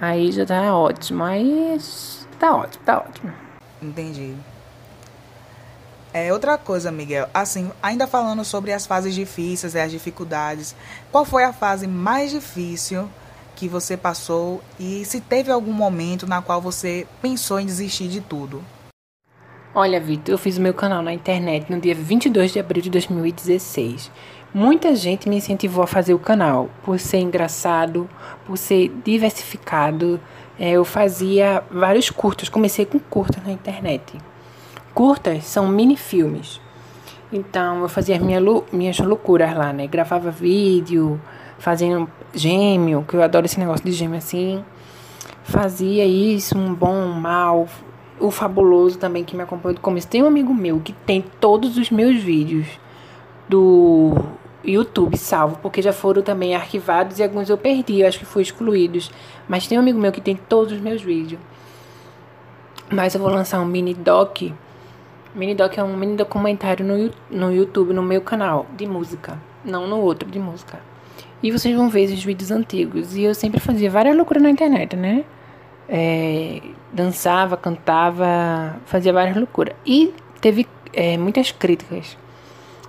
Aí 0.00 0.32
já 0.32 0.44
tá 0.44 0.76
ótimo. 0.76 1.22
Aí 1.22 1.78
tá 2.36 2.52
ótimo, 2.52 2.84
tá 2.84 2.98
ótimo. 2.98 3.32
Entendi. 3.80 4.34
É 6.16 6.32
outra 6.32 6.56
coisa, 6.56 6.92
Miguel. 6.92 7.28
Assim, 7.34 7.72
ainda 7.82 8.06
falando 8.06 8.44
sobre 8.44 8.72
as 8.72 8.86
fases 8.86 9.16
difíceis 9.16 9.74
e 9.74 9.80
as 9.80 9.90
dificuldades, 9.90 10.72
qual 11.10 11.24
foi 11.24 11.42
a 11.42 11.52
fase 11.52 11.88
mais 11.88 12.30
difícil 12.30 13.10
que 13.56 13.66
você 13.66 13.96
passou 13.96 14.62
e 14.78 15.04
se 15.04 15.20
teve 15.20 15.50
algum 15.50 15.72
momento 15.72 16.24
na 16.24 16.40
qual 16.40 16.60
você 16.60 17.04
pensou 17.20 17.58
em 17.58 17.66
desistir 17.66 18.06
de 18.06 18.20
tudo? 18.20 18.62
Olha, 19.74 19.98
Vitor, 19.98 20.34
eu 20.34 20.38
fiz 20.38 20.56
o 20.56 20.60
meu 20.60 20.72
canal 20.72 21.02
na 21.02 21.12
internet 21.12 21.68
no 21.68 21.80
dia 21.80 21.96
22 21.96 22.52
de 22.52 22.60
abril 22.60 22.80
de 22.80 22.90
2016. 22.90 24.08
Muita 24.54 24.94
gente 24.94 25.28
me 25.28 25.38
incentivou 25.38 25.82
a 25.82 25.88
fazer 25.88 26.14
o 26.14 26.18
canal 26.20 26.70
por 26.84 27.00
ser 27.00 27.18
engraçado, 27.18 28.08
por 28.46 28.56
ser 28.56 28.88
diversificado. 29.04 30.20
É, 30.60 30.70
eu 30.70 30.84
fazia 30.84 31.64
vários 31.68 32.08
curtas, 32.08 32.48
comecei 32.48 32.86
com 32.86 33.00
curtas 33.00 33.42
na 33.42 33.50
internet. 33.50 34.16
Curtas 34.94 35.44
são 35.44 35.66
mini 35.66 35.96
filmes. 35.96 36.60
Então 37.32 37.82
eu 37.82 37.88
fazia 37.88 38.18
minha, 38.20 38.40
minhas 38.72 38.98
loucuras 39.00 39.56
lá, 39.56 39.72
né? 39.72 39.88
Gravava 39.88 40.30
vídeo, 40.30 41.20
fazendo 41.58 42.08
gêmeo, 42.32 43.04
que 43.08 43.16
eu 43.16 43.22
adoro 43.22 43.44
esse 43.44 43.58
negócio 43.58 43.84
de 43.84 43.90
gêmeo 43.90 44.18
assim. 44.18 44.64
Fazia 45.42 46.06
isso, 46.06 46.56
um 46.56 46.72
bom, 46.72 46.94
um 46.94 47.12
mal. 47.12 47.66
O 48.20 48.30
fabuloso 48.30 48.96
também 48.96 49.24
que 49.24 49.36
me 49.36 49.42
acompanha 49.42 49.74
do 49.74 49.80
começo. 49.80 50.06
Tem 50.06 50.22
um 50.22 50.26
amigo 50.26 50.54
meu 50.54 50.78
que 50.78 50.92
tem 50.92 51.22
todos 51.40 51.76
os 51.76 51.90
meus 51.90 52.22
vídeos 52.22 52.68
do 53.48 54.14
YouTube 54.64 55.16
salvo, 55.18 55.58
porque 55.60 55.82
já 55.82 55.92
foram 55.92 56.22
também 56.22 56.54
arquivados 56.54 57.18
e 57.18 57.22
alguns 57.22 57.50
eu 57.50 57.58
perdi, 57.58 58.00
eu 58.00 58.08
acho 58.08 58.18
que 58.18 58.24
foram 58.24 58.42
excluídos. 58.42 59.10
Mas 59.48 59.66
tem 59.66 59.76
um 59.76 59.80
amigo 59.80 59.98
meu 59.98 60.12
que 60.12 60.20
tem 60.20 60.36
todos 60.36 60.72
os 60.72 60.80
meus 60.80 61.02
vídeos. 61.02 61.40
Mas 62.90 63.14
eu 63.14 63.20
vou 63.20 63.30
lançar 63.30 63.60
um 63.60 63.66
mini 63.66 63.92
doc. 63.92 64.42
Mini 65.34 65.54
doc 65.54 65.76
é 65.76 65.82
um 65.82 65.96
mini 65.96 66.16
documentário 66.16 66.84
no, 66.84 67.10
no 67.30 67.52
YouTube, 67.52 67.92
no 67.92 68.02
meu 68.02 68.20
canal, 68.20 68.66
de 68.76 68.86
música. 68.86 69.40
Não 69.64 69.86
no 69.86 69.98
outro, 69.98 70.30
de 70.30 70.38
música. 70.38 70.78
E 71.42 71.50
vocês 71.50 71.74
vão 71.76 71.88
ver 71.88 72.04
esses 72.04 72.22
vídeos 72.22 72.50
antigos. 72.50 73.16
E 73.16 73.22
eu 73.22 73.34
sempre 73.34 73.60
fazia 73.60 73.90
várias 73.90 74.16
loucuras 74.16 74.42
na 74.42 74.50
internet, 74.50 74.94
né? 74.96 75.24
É, 75.88 76.60
dançava, 76.92 77.56
cantava, 77.56 78.76
fazia 78.86 79.12
várias 79.12 79.36
loucuras. 79.36 79.74
E 79.84 80.14
teve 80.40 80.66
é, 80.92 81.18
muitas 81.18 81.50
críticas 81.50 82.16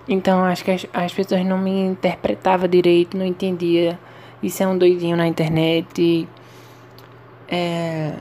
então 0.07 0.43
acho 0.43 0.63
que 0.63 0.71
as, 0.71 0.85
as 0.93 1.13
pessoas 1.13 1.45
não 1.45 1.57
me 1.57 1.71
interpretavam 1.71 2.67
direito, 2.67 3.17
não 3.17 3.25
entendia. 3.25 3.99
Isso 4.41 4.61
é 4.61 4.67
um 4.67 4.77
doidinho 4.77 5.17
na 5.17 5.27
internet. 5.27 6.27
É, 7.47 8.13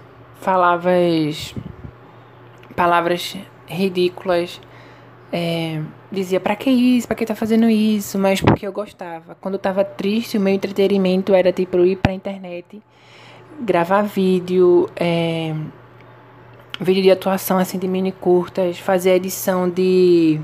palavras 0.42 1.54
palavras 2.74 3.36
ridículas. 3.66 4.60
É, 5.32 5.80
dizia, 6.12 6.38
pra 6.38 6.54
que 6.54 6.70
isso? 6.70 7.08
Pra 7.08 7.16
que 7.16 7.26
tá 7.26 7.34
fazendo 7.34 7.68
isso? 7.68 8.18
Mas 8.18 8.40
porque 8.40 8.66
eu 8.66 8.72
gostava. 8.72 9.36
Quando 9.40 9.58
tava 9.58 9.84
triste, 9.84 10.38
o 10.38 10.40
meu 10.40 10.54
entretenimento 10.54 11.34
era 11.34 11.52
tipo 11.52 11.78
ir 11.84 11.96
pra 11.96 12.12
internet, 12.12 12.80
gravar 13.60 14.02
vídeo, 14.02 14.88
é, 14.96 15.54
vídeo 16.80 17.02
de 17.02 17.10
atuação 17.10 17.58
assim 17.58 17.78
de 17.78 17.88
mini 17.88 18.12
curtas, 18.12 18.78
fazer 18.78 19.14
edição 19.14 19.68
de 19.68 20.40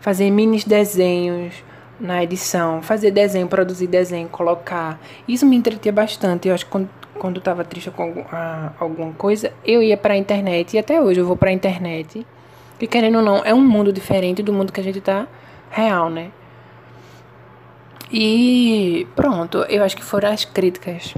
fazer 0.00 0.30
mini 0.30 0.62
desenhos 0.66 1.54
na 1.98 2.22
edição, 2.22 2.82
fazer 2.82 3.12
desenho, 3.12 3.46
produzir 3.46 3.86
desenho, 3.86 4.28
colocar. 4.28 5.00
Isso 5.26 5.46
me 5.46 5.56
entretia 5.56 5.92
bastante. 5.92 6.48
Eu 6.48 6.54
acho 6.54 6.64
que 6.64 6.70
quando, 6.70 6.90
quando 7.22 7.36
eu 7.36 7.38
estava 7.38 7.62
triste 7.64 7.88
com 7.88 8.02
algum, 8.02 8.24
a, 8.32 8.72
alguma 8.80 9.12
coisa, 9.12 9.52
eu 9.64 9.80
ia 9.80 9.96
para 9.96 10.14
a 10.14 10.16
internet 10.16 10.74
e 10.74 10.78
até 10.78 11.00
hoje 11.00 11.20
eu 11.20 11.24
vou 11.24 11.36
para 11.36 11.50
a 11.50 11.52
internet. 11.52 12.26
E 12.80 12.86
querendo 12.88 13.18
ou 13.18 13.22
não, 13.22 13.44
é 13.44 13.54
um 13.54 13.60
mundo 13.60 13.92
diferente 13.92 14.42
do 14.42 14.52
mundo 14.52 14.72
que 14.72 14.80
a 14.80 14.82
gente 14.82 15.00
tá 15.00 15.28
real, 15.70 16.10
né? 16.10 16.32
E 18.10 19.06
pronto, 19.14 19.58
eu 19.68 19.84
acho 19.84 19.96
que 19.96 20.02
foram 20.02 20.30
as 20.30 20.44
críticas. 20.44 21.14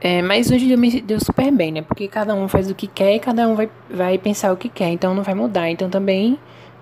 É, 0.00 0.22
mas 0.22 0.50
hoje 0.50 0.68
eu 0.68 0.76
me 0.76 1.00
deu 1.00 1.20
super 1.20 1.52
bem, 1.52 1.70
né? 1.70 1.82
Porque 1.82 2.08
cada 2.08 2.34
um 2.34 2.48
faz 2.48 2.68
o 2.68 2.74
que 2.74 2.88
quer 2.88 3.14
e 3.14 3.20
cada 3.20 3.46
um 3.46 3.54
vai, 3.54 3.70
vai 3.88 4.18
pensar 4.18 4.52
o 4.52 4.56
que 4.56 4.68
quer, 4.68 4.88
então 4.88 5.14
não 5.14 5.22
vai 5.22 5.34
mudar. 5.36 5.70
Então 5.70 5.88
também 5.88 6.36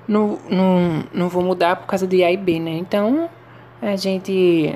não, 0.09 0.39
não, 0.49 1.05
não 1.13 1.29
vou 1.29 1.43
mudar 1.43 1.77
por 1.77 1.87
causa 1.87 2.07
de 2.07 2.25
A 2.25 2.33
e 2.33 2.39
B, 2.39 2.59
né? 2.59 2.71
Então 2.71 3.29
a 3.83 3.97
gente 3.97 4.75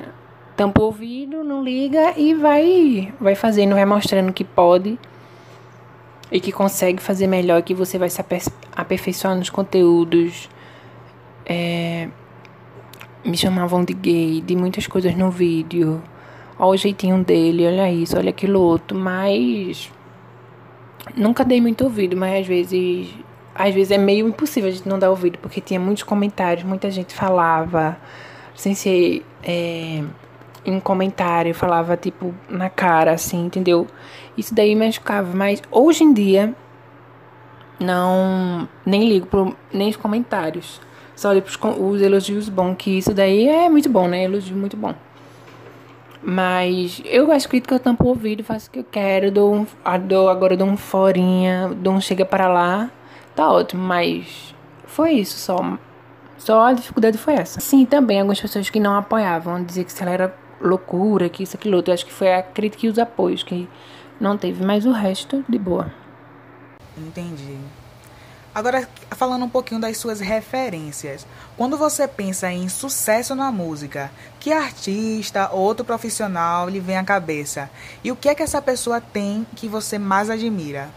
tampa 0.58 0.82
o 0.82 0.86
ouvido, 0.86 1.44
não 1.44 1.62
liga 1.62 2.14
e 2.16 2.34
vai, 2.34 3.14
vai 3.20 3.36
fazendo, 3.36 3.76
vai 3.76 3.84
mostrando 3.84 4.32
que 4.32 4.42
pode 4.42 4.98
e 6.32 6.40
que 6.40 6.50
consegue 6.50 7.00
fazer 7.00 7.28
melhor, 7.28 7.62
que 7.62 7.72
você 7.72 7.96
vai 7.96 8.10
se 8.10 8.20
aperfeiçoar 8.74 9.36
nos 9.36 9.48
conteúdos. 9.50 10.50
É, 11.46 12.08
me 13.24 13.36
chamavam 13.36 13.84
de 13.84 13.94
gay, 13.94 14.40
de 14.40 14.56
muitas 14.56 14.88
coisas 14.88 15.14
no 15.14 15.30
vídeo. 15.30 16.02
Olha 16.58 16.70
o 16.70 16.76
jeitinho 16.76 17.22
dele, 17.22 17.64
olha 17.64 17.88
isso, 17.92 18.18
olha 18.18 18.30
aquilo 18.30 18.60
outro, 18.60 18.98
mas 18.98 19.92
nunca 21.16 21.44
dei 21.44 21.60
muito 21.60 21.84
ouvido, 21.84 22.16
mas 22.16 22.40
às 22.40 22.46
vezes 22.48 23.14
às 23.54 23.72
vezes 23.72 23.92
é 23.92 23.98
meio 23.98 24.26
impossível 24.26 24.70
a 24.70 24.72
gente 24.72 24.88
não 24.88 24.98
dar 24.98 25.10
ouvido, 25.10 25.38
porque 25.38 25.60
tinha 25.60 25.78
muitos 25.78 26.02
comentários, 26.02 26.64
muita 26.64 26.90
gente 26.90 27.14
falava, 27.14 27.96
sem 28.56 28.74
ser 28.74 29.24
é, 29.42 30.02
em 30.64 30.78
comentário, 30.80 31.54
falava 31.54 31.96
tipo 31.96 32.34
na 32.48 32.68
cara, 32.68 33.12
assim, 33.12 33.46
entendeu? 33.46 33.86
Isso 34.36 34.54
daí 34.54 34.74
me 34.74 34.86
machucava, 34.86 35.34
mas 35.34 35.62
hoje 35.70 36.04
em 36.04 36.12
dia 36.12 36.54
não 37.80 38.68
nem 38.84 39.08
ligo 39.08 39.26
pro, 39.26 39.56
nem 39.72 39.88
os 39.88 39.96
comentários. 39.96 40.80
Só 41.14 41.30
olho 41.30 41.42
pros, 41.42 41.58
os 41.78 42.00
elogios 42.00 42.48
bons, 42.48 42.76
que 42.76 42.98
isso 42.98 43.12
daí 43.12 43.48
é 43.48 43.68
muito 43.68 43.88
bom, 43.88 44.06
né? 44.06 44.24
Elogio 44.24 44.56
muito 44.56 44.76
bom. 44.76 44.94
Mas 46.22 47.00
eu 47.04 47.26
gosto 47.26 47.50
de 47.50 47.60
que 47.60 47.74
eu 47.74 47.80
tampo 47.80 48.04
o 48.04 48.08
ouvido, 48.08 48.44
faço 48.44 48.68
o 48.68 48.70
que 48.70 48.78
eu 48.80 48.84
quero, 48.84 49.30
dou, 49.30 49.54
um, 49.54 49.66
dou 50.06 50.28
agora 50.28 50.56
dou 50.56 50.66
um 50.66 50.76
forinha, 50.76 51.70
dou 51.76 51.94
um 51.94 52.00
chega 52.00 52.24
para 52.24 52.48
lá 52.48 52.90
tá 53.38 53.52
ótimo, 53.52 53.84
mas 53.84 54.52
foi 54.84 55.12
isso 55.12 55.38
só. 55.38 55.78
Só 56.38 56.60
a 56.60 56.72
dificuldade 56.72 57.16
foi 57.16 57.34
essa. 57.34 57.60
Sim, 57.60 57.86
também 57.86 58.18
algumas 58.18 58.40
pessoas 58.40 58.68
que 58.68 58.80
não 58.80 58.96
apoiavam, 58.96 59.62
dizer 59.62 59.84
que 59.84 59.92
se 59.92 60.02
ela 60.02 60.10
era 60.10 60.34
loucura, 60.60 61.28
que 61.28 61.42
isso, 61.42 61.56
aquilo 61.56 61.76
outro. 61.76 61.90
Eu 61.90 61.94
acho 61.94 62.06
que 62.06 62.12
foi 62.12 62.34
a 62.34 62.42
crítica 62.42 62.86
e 62.86 62.88
os 62.88 62.98
apoios 62.98 63.42
que 63.42 63.68
não 64.20 64.36
teve, 64.36 64.64
mas 64.64 64.86
o 64.86 64.92
resto, 64.92 65.44
de 65.48 65.58
boa. 65.58 65.92
Entendi. 66.96 67.58
Agora, 68.54 68.88
falando 69.12 69.44
um 69.44 69.48
pouquinho 69.48 69.80
das 69.80 69.98
suas 69.98 70.18
referências. 70.18 71.24
Quando 71.56 71.78
você 71.78 72.08
pensa 72.08 72.50
em 72.50 72.68
sucesso 72.68 73.34
na 73.34 73.52
música, 73.52 74.10
que 74.40 74.52
artista 74.52 75.50
ou 75.52 75.60
outro 75.60 75.84
profissional 75.84 76.68
lhe 76.68 76.80
vem 76.80 76.96
à 76.96 77.04
cabeça? 77.04 77.70
E 78.02 78.10
o 78.10 78.16
que 78.16 78.28
é 78.28 78.34
que 78.34 78.42
essa 78.42 78.60
pessoa 78.60 79.00
tem 79.00 79.46
que 79.54 79.68
você 79.68 79.96
mais 79.96 80.28
admira? 80.28 80.88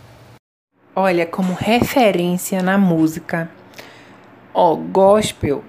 Olha, 0.96 1.26
como 1.26 1.54
referência 1.54 2.64
na 2.64 2.78
música, 2.78 3.50
ó, 4.54 4.76
gospel. 4.76 5.64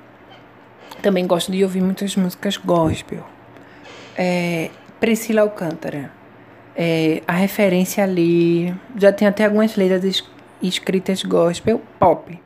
Também 1.03 1.27
gosto 1.27 1.53
de 1.53 1.63
ouvir 1.63 1.83
muitas 1.83 2.17
músicas 2.17 2.57
gospel. 2.57 3.32
É, 4.17 4.71
Priscila 5.01 5.43
Alcântara. 5.43 6.11
É, 6.77 7.23
a 7.27 7.33
referência 7.33 8.05
ali. 8.05 8.75
Já 8.97 9.13
tem 9.13 9.27
até 9.27 9.45
algumas 9.45 9.77
letras 9.77 10.25
escritas 10.63 11.23
gospel 11.23 11.81
pop. 11.99 12.41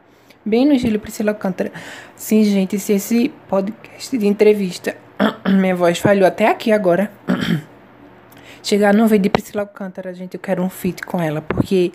Bem 0.45 0.65
no 0.65 0.75
estilo 0.75 0.99
Priscila 0.99 1.33
Alcântara. 1.33 1.73
Sim, 2.15 2.45
gente, 2.45 2.79
se 2.79 2.93
esse 2.93 3.29
podcast 3.49 4.17
de 4.17 4.27
entrevista. 4.27 4.97
Minha 5.49 5.75
voz 5.75 5.99
falhou 5.99 6.27
até 6.27 6.49
aqui 6.49 6.71
agora. 6.73 7.11
Chegar 8.63 8.95
no 8.95 9.07
vídeo 9.07 9.25
de 9.25 9.31
Priscila 9.31 9.63
Alcântara, 9.63 10.13
gente, 10.15 10.35
eu 10.35 10.41
quero 10.41 10.63
um 10.63 10.69
feat 10.69 11.03
com 11.03 11.21
ela, 11.21 11.41
porque 11.41 11.93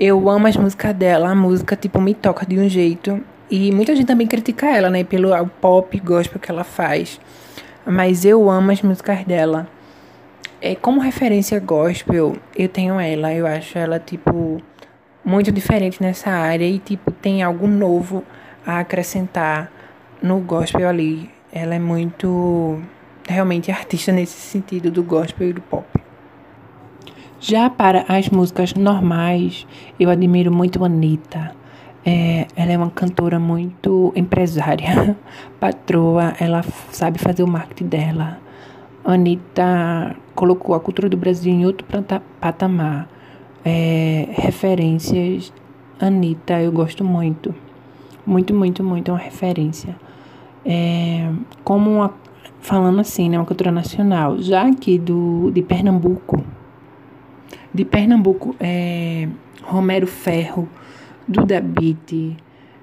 eu 0.00 0.28
amo 0.28 0.46
as 0.46 0.56
músicas 0.56 0.94
dela, 0.94 1.30
a 1.30 1.34
música, 1.34 1.76
tipo, 1.76 2.00
me 2.00 2.14
toca 2.14 2.46
de 2.46 2.58
um 2.58 2.68
jeito. 2.68 3.22
E 3.50 3.70
muita 3.72 3.94
gente 3.94 4.06
também 4.06 4.26
critica 4.26 4.66
ela, 4.66 4.88
né, 4.88 5.04
pelo 5.04 5.30
pop 5.60 6.00
gospel 6.00 6.40
que 6.40 6.50
ela 6.50 6.64
faz. 6.64 7.20
Mas 7.86 8.24
eu 8.24 8.48
amo 8.48 8.70
as 8.70 8.80
músicas 8.82 9.24
dela. 9.24 9.68
É, 10.60 10.74
como 10.74 11.00
referência 11.00 11.60
gospel, 11.60 12.36
eu 12.56 12.68
tenho 12.68 12.98
ela. 12.98 13.32
Eu 13.34 13.46
acho 13.46 13.76
ela, 13.76 13.98
tipo, 13.98 14.62
muito 15.24 15.52
diferente 15.52 16.02
nessa 16.02 16.30
área 16.30 16.64
e, 16.64 16.78
tipo, 16.78 17.10
tem 17.10 17.42
algo 17.42 17.66
novo 17.66 18.24
a 18.66 18.78
acrescentar 18.78 19.70
no 20.22 20.40
gospel 20.40 20.88
ali. 20.88 21.30
Ela 21.52 21.74
é 21.74 21.78
muito 21.78 22.80
realmente 23.28 23.70
artista 23.70 24.12
nesse 24.12 24.40
sentido 24.40 24.90
do 24.90 25.02
gospel 25.02 25.50
e 25.50 25.52
do 25.52 25.60
pop. 25.60 25.86
Já 27.38 27.68
para 27.68 28.06
as 28.08 28.30
músicas 28.30 28.72
normais, 28.72 29.66
eu 30.00 30.08
admiro 30.08 30.50
muito 30.50 30.82
a 30.82 30.86
Anitta. 30.86 31.54
É, 32.06 32.46
ela 32.54 32.72
é 32.72 32.76
uma 32.76 32.90
cantora 32.90 33.38
muito 33.38 34.12
empresária, 34.14 35.16
patroa, 35.58 36.34
ela 36.38 36.62
sabe 36.90 37.18
fazer 37.18 37.42
o 37.42 37.46
marketing 37.46 37.86
dela. 37.86 38.38
Anitta 39.04 40.16
colocou 40.34 40.74
a 40.74 40.80
cultura 40.80 41.08
do 41.08 41.16
Brasil 41.16 41.52
em 41.52 41.64
outro 41.64 41.86
patamar. 42.40 43.08
É, 43.64 44.28
referências, 44.32 45.52
Anitta, 45.98 46.60
eu 46.60 46.70
gosto 46.70 47.04
muito. 47.04 47.54
Muito, 48.26 48.54
muito, 48.54 48.82
muito, 48.82 49.10
é 49.10 49.14
uma 49.14 49.20
referência. 49.20 49.96
É, 50.64 51.30
como 51.62 51.90
uma, 51.90 52.14
falando 52.60 53.00
assim, 53.00 53.28
né, 53.28 53.38
uma 53.38 53.44
cultura 53.44 53.70
nacional. 53.70 54.38
Já 54.38 54.66
aqui 54.66 54.98
do, 54.98 55.50
de 55.50 55.62
Pernambuco, 55.62 56.42
de 57.72 57.84
Pernambuco, 57.84 58.56
é, 58.58 59.28
Romero 59.62 60.06
Ferro, 60.06 60.68
Duda 61.26 61.60
Beat, 61.60 62.36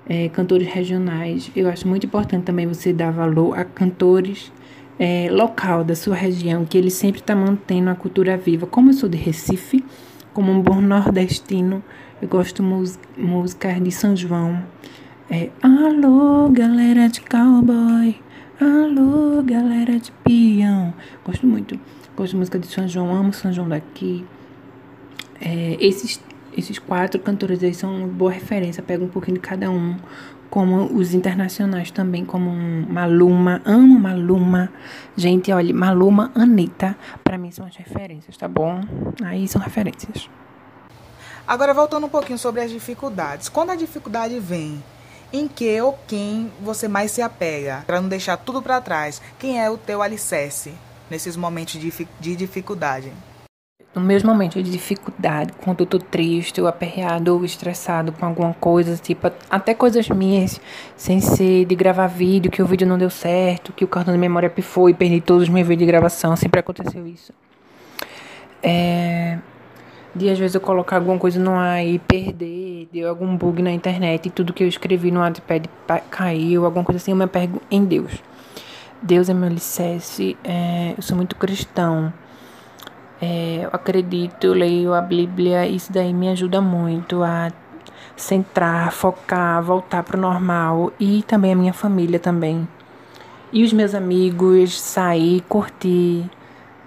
é, 0.08 0.30
cantores 0.30 0.68
regionais. 0.68 1.52
Eu 1.56 1.70
acho 1.70 1.88
muito 1.88 2.06
importante 2.06 2.44
também 2.44 2.68
você 2.68 2.92
dar 2.92 3.12
valor 3.12 3.58
a 3.58 3.64
cantores 3.64 4.52
é, 5.00 5.30
local 5.32 5.84
da 5.84 5.96
sua 5.96 6.16
região, 6.16 6.66
que 6.66 6.78
ele 6.78 6.90
sempre 6.90 7.22
está 7.22 7.36
mantendo 7.36 7.90
a 7.90 7.96
cultura 7.96 8.38
viva. 8.38 8.68
Como 8.68 8.90
eu 8.90 8.94
sou 8.94 9.10
de 9.10 9.18
Recife, 9.18 9.84
como 10.34 10.52
um 10.52 10.62
bom 10.62 10.82
nordestino, 10.82 11.84
eu 12.22 12.28
gosto 12.28 12.62
mus 12.62 13.00
músicas 13.18 13.82
de 13.82 13.92
São 13.92 14.16
João. 14.16 14.64
É, 15.30 15.50
Alô, 15.62 16.50
galera 16.50 17.08
de 17.08 17.22
cowboy. 17.22 18.16
Alô, 18.60 19.42
galera 19.44 19.98
de 19.98 20.12
peão. 20.24 20.94
Gosto 21.26 21.48
muito. 21.48 21.80
Gosto 22.16 22.34
de 22.34 22.38
música 22.38 22.60
de 22.60 22.68
São 22.68 22.88
João, 22.88 23.16
amo 23.16 23.34
São 23.34 23.52
João 23.52 23.68
daqui. 23.68 24.24
É, 25.40 25.78
esses 25.80 26.22
esses 26.58 26.80
quatro 26.80 27.20
cantores 27.20 27.64
aí 27.64 27.74
são 27.74 27.96
uma 27.96 28.08
boa 28.08 28.32
referência, 28.32 28.84
pega 28.84 29.04
um 29.04 29.08
pouquinho 29.08 29.36
de 29.36 29.42
cada 29.42 29.70
um, 29.70 29.98
como 30.50 30.86
os 30.94 31.14
internacionais 31.14 31.92
também, 31.92 32.26
como 32.26 32.52
Maluma, 32.90 33.62
amo 33.66 34.00
Maluma. 34.00 34.72
Gente, 35.16 35.52
olha, 35.52 35.74
Maluma, 35.74 36.32
Anitta, 36.36 36.98
para 37.24 37.38
mim 37.38 37.52
são 37.52 37.66
as 37.66 37.76
referências, 37.76 38.36
tá 38.36 38.48
bom? 38.48 38.82
Aí 39.24 39.48
são 39.48 39.62
referências. 39.62 40.30
Agora 41.48 41.74
voltando 41.74 42.06
um 42.06 42.10
pouquinho 42.10 42.38
sobre 42.38 42.62
as 42.62 42.70
dificuldades. 42.70 43.50
Quando 43.50 43.72
a 43.72 43.76
dificuldade 43.76 44.40
vem, 44.40 44.84
em 45.34 45.48
que 45.48 45.82
ou 45.82 45.98
quem 46.08 46.52
você 46.62 46.88
mais 46.88 47.12
se 47.12 47.22
apega, 47.22 47.84
para 47.88 48.02
não 48.02 48.10
deixar 48.10 48.38
tudo 48.38 48.62
para 48.62 48.82
trás? 48.82 49.22
Quem 49.40 49.62
é 49.62 49.70
o 49.70 49.78
teu 49.78 50.02
alicerce 50.02 50.74
nesses 51.10 51.36
momentos 51.38 51.80
de 52.20 52.36
dificuldade? 52.36 53.12
No 53.94 54.02
meus 54.02 54.24
momentos 54.24 54.64
de 54.64 54.72
dificuldade, 54.72 55.52
quando 55.64 55.82
eu 55.82 55.86
tô 55.86 56.00
triste, 56.00 56.62
ou 56.62 56.68
aperreado, 56.68 57.36
ou 57.36 57.44
estressado 57.44 58.12
com 58.14 58.26
alguma 58.26 58.54
coisa, 58.54 58.96
tipo, 58.96 59.30
até 59.50 59.74
coisas 59.74 60.08
minhas, 60.10 60.62
sem 60.96 61.20
ser 61.20 61.66
de 61.66 61.76
gravar 61.76 62.08
vídeo, 62.08 62.50
que 62.50 62.62
o 62.62 62.66
vídeo 62.66 62.88
não 62.88 62.98
deu 62.98 63.10
certo, 63.10 63.74
que 63.74 63.84
o 63.84 63.88
cartão 63.88 64.14
de 64.14 64.20
memória 64.20 64.50
pifou 64.50 64.90
e 64.90 64.94
perdi 64.94 65.20
todos 65.20 65.44
os 65.44 65.50
meus 65.50 65.68
vídeos 65.68 65.86
de 65.86 65.92
gravação, 65.92 66.36
sempre 66.38 66.62
aconteceu 66.62 67.06
isso. 67.06 67.34
É, 68.64 69.40
de 70.16 70.30
às 70.30 70.40
vezes 70.40 70.56
eu 70.56 70.62
colocar 70.62 70.98
alguma 70.98 71.18
coisa 71.18 71.40
no 71.40 71.56
ar 71.56 71.86
e 71.86 72.00
perder, 72.00 72.88
deu 72.94 73.10
algum 73.10 73.36
bug 73.36 73.62
na 73.62 73.72
internet 73.72 74.28
e 74.28 74.30
tudo 74.30 74.54
que 74.54 74.64
eu 74.64 74.68
escrevi 74.68 75.12
no 75.12 75.20
Wattpad 75.20 75.70
caiu, 76.10 76.66
alguma 76.66 76.86
coisa 76.86 76.98
assim, 76.98 77.12
eu 77.12 77.18
me 77.18 77.26
apego 77.26 77.62
em 77.70 77.84
Deus. 77.84 78.24
Deus 79.02 79.30
é 79.30 79.34
meu 79.34 79.50
alicerce, 79.50 80.38
é, 80.44 80.94
eu 80.96 81.02
sou 81.02 81.18
muito 81.18 81.36
cristão. 81.36 82.14
É, 83.22 83.62
eu 83.64 83.70
acredito, 83.72 84.46
eu 84.46 84.54
leio 84.54 84.94
a 84.94 85.02
Bíblia, 85.02 85.68
isso 85.68 85.94
daí 85.94 86.12
me 86.12 86.28
ajuda 86.30 86.60
muito 86.60 87.22
a 87.22 87.52
centrar, 88.16 88.92
focar, 88.92 89.62
voltar 89.62 90.02
para 90.04 90.18
o 90.18 90.20
normal 90.20 90.92
e 91.00 91.22
também 91.24 91.54
a 91.54 91.56
minha 91.56 91.74
família 91.74 92.20
também. 92.20 92.68
E 93.54 93.64
os 93.64 93.72
meus 93.74 93.94
amigos, 93.94 94.80
sair, 94.80 95.42
curtir. 95.42 96.30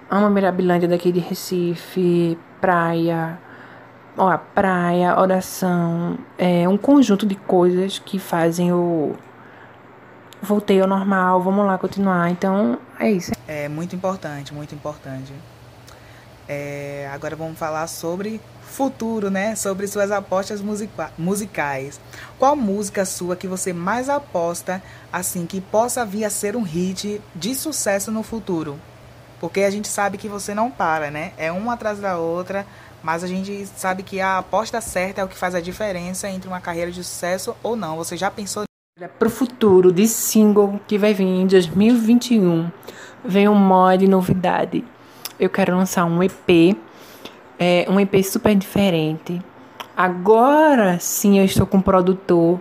Amo 0.09 0.29
Mirabilândia 0.29 0.89
daqui 0.89 1.11
de 1.11 1.19
Recife, 1.19 2.37
praia, 2.59 3.39
ó, 4.17 4.37
praia, 4.37 5.19
oração, 5.19 6.17
é 6.37 6.67
um 6.67 6.77
conjunto 6.77 7.25
de 7.25 7.35
coisas 7.35 7.99
que 7.99 8.19
fazem 8.19 8.71
o 8.73 9.13
voltei 10.41 10.79
ao 10.79 10.87
normal, 10.87 11.41
vamos 11.41 11.65
lá 11.65 11.77
continuar. 11.77 12.29
Então, 12.29 12.77
é 12.99 13.11
isso. 13.11 13.31
É 13.47 13.67
muito 13.67 13.95
importante, 13.95 14.53
muito 14.53 14.75
importante. 14.75 15.33
É, 16.47 17.09
agora 17.11 17.35
vamos 17.35 17.57
falar 17.57 17.87
sobre 17.87 18.39
futuro, 18.61 19.29
né? 19.29 19.55
Sobre 19.55 19.87
suas 19.87 20.11
apostas 20.11 20.61
musica 20.61 21.11
musicais. 21.17 21.99
Qual 22.37 22.55
música 22.55 23.05
sua 23.05 23.35
que 23.35 23.47
você 23.47 23.73
mais 23.73 24.09
aposta, 24.09 24.81
assim, 25.11 25.45
que 25.45 25.61
possa 25.61 26.05
vir 26.05 26.25
a 26.25 26.29
ser 26.29 26.55
um 26.55 26.61
hit 26.61 27.21
de 27.35 27.55
sucesso 27.55 28.11
no 28.11 28.21
futuro? 28.21 28.79
Porque 29.39 29.61
a 29.61 29.69
gente 29.69 29.87
sabe 29.87 30.17
que 30.17 30.27
você 30.27 30.53
não 30.53 30.69
para, 30.69 31.09
né? 31.09 31.33
É 31.37 31.51
uma 31.51 31.73
atrás 31.73 31.99
da 31.99 32.17
outra, 32.17 32.65
mas 33.01 33.23
a 33.23 33.27
gente 33.27 33.65
sabe 33.75 34.03
que 34.03 34.19
a 34.19 34.37
aposta 34.37 34.79
certa 34.81 35.21
é 35.21 35.23
o 35.23 35.27
que 35.27 35.37
faz 35.37 35.55
a 35.55 35.61
diferença 35.61 36.29
entre 36.29 36.47
uma 36.47 36.61
carreira 36.61 36.91
de 36.91 37.03
sucesso 37.03 37.55
ou 37.63 37.75
não. 37.75 37.97
Você 37.97 38.15
já 38.15 38.29
pensou 38.29 38.63
para 39.19 39.27
o 39.27 39.31
futuro 39.31 39.91
de 39.91 40.07
single 40.07 40.79
que 40.87 40.97
vai 40.97 41.13
vir 41.13 41.25
em 41.25 41.47
2021? 41.47 42.71
Vem 43.23 43.49
um 43.49 43.55
mod 43.55 44.07
novidade 44.07 44.85
eu 45.39 45.49
quero 45.49 45.75
lançar 45.75 46.05
um 46.05 46.21
EP, 46.23 46.77
é, 47.59 47.85
um 47.89 47.99
EP 47.99 48.23
super 48.23 48.55
diferente. 48.55 49.41
Agora 49.95 50.97
sim 50.99 51.39
eu 51.39 51.45
estou 51.45 51.65
com 51.65 51.77
um 51.77 51.81
produtor. 51.81 52.59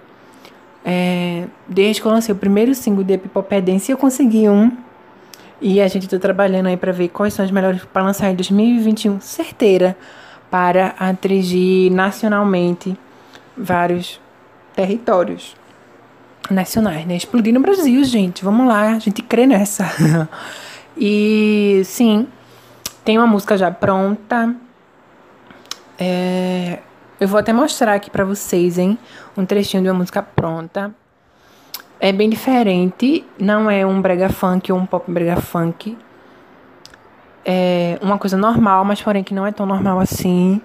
É, 0.84 1.46
desde 1.66 2.02
que 2.02 2.06
eu 2.06 2.12
lancei 2.12 2.34
o 2.34 2.36
primeiro 2.36 2.74
single 2.74 3.02
de 3.02 3.14
Epipopedense, 3.14 3.90
eu 3.90 3.96
consegui 3.96 4.48
um. 4.48 4.70
E 5.60 5.80
a 5.80 5.88
gente 5.88 6.04
está 6.04 6.18
trabalhando 6.18 6.66
aí 6.66 6.76
para 6.76 6.92
ver 6.92 7.08
quais 7.08 7.32
são 7.32 7.44
os 7.44 7.50
melhores 7.50 7.84
para 7.86 8.02
lançar 8.02 8.30
em 8.30 8.34
2021, 8.34 9.20
certeira, 9.20 9.96
para 10.50 10.94
atingir 10.98 11.90
nacionalmente 11.90 12.96
vários 13.56 14.20
territórios 14.74 15.56
nacionais, 16.50 17.06
né? 17.06 17.16
Explodir 17.16 17.54
no 17.54 17.60
Brasil, 17.60 18.04
gente. 18.04 18.44
Vamos 18.44 18.66
lá, 18.66 18.90
a 18.90 18.98
gente 18.98 19.22
crê 19.22 19.46
nessa. 19.46 19.90
e 20.96 21.80
sim, 21.84 22.26
tem 23.04 23.18
uma 23.18 23.26
música 23.26 23.56
já 23.56 23.70
pronta. 23.70 24.54
É, 25.98 26.78
eu 27.20 27.28
vou 27.28 27.38
até 27.38 27.52
mostrar 27.52 27.94
aqui 27.94 28.10
pra 28.10 28.24
vocês, 28.24 28.78
hein? 28.78 28.98
Um 29.36 29.44
trechinho 29.44 29.82
de 29.82 29.88
uma 29.88 29.98
música 29.98 30.22
pronta. 30.22 30.94
É 32.00 32.12
bem 32.12 32.28
diferente. 32.28 33.24
Não 33.38 33.70
é 33.70 33.84
um 33.86 34.00
brega 34.00 34.28
funk 34.28 34.72
ou 34.72 34.78
um 34.78 34.86
pop 34.86 35.10
brega 35.10 35.36
funk. 35.40 35.96
É 37.44 37.98
uma 38.00 38.18
coisa 38.18 38.36
normal, 38.36 38.84
mas 38.84 39.02
porém 39.02 39.22
que 39.22 39.34
não 39.34 39.46
é 39.46 39.52
tão 39.52 39.66
normal 39.66 40.00
assim. 40.00 40.60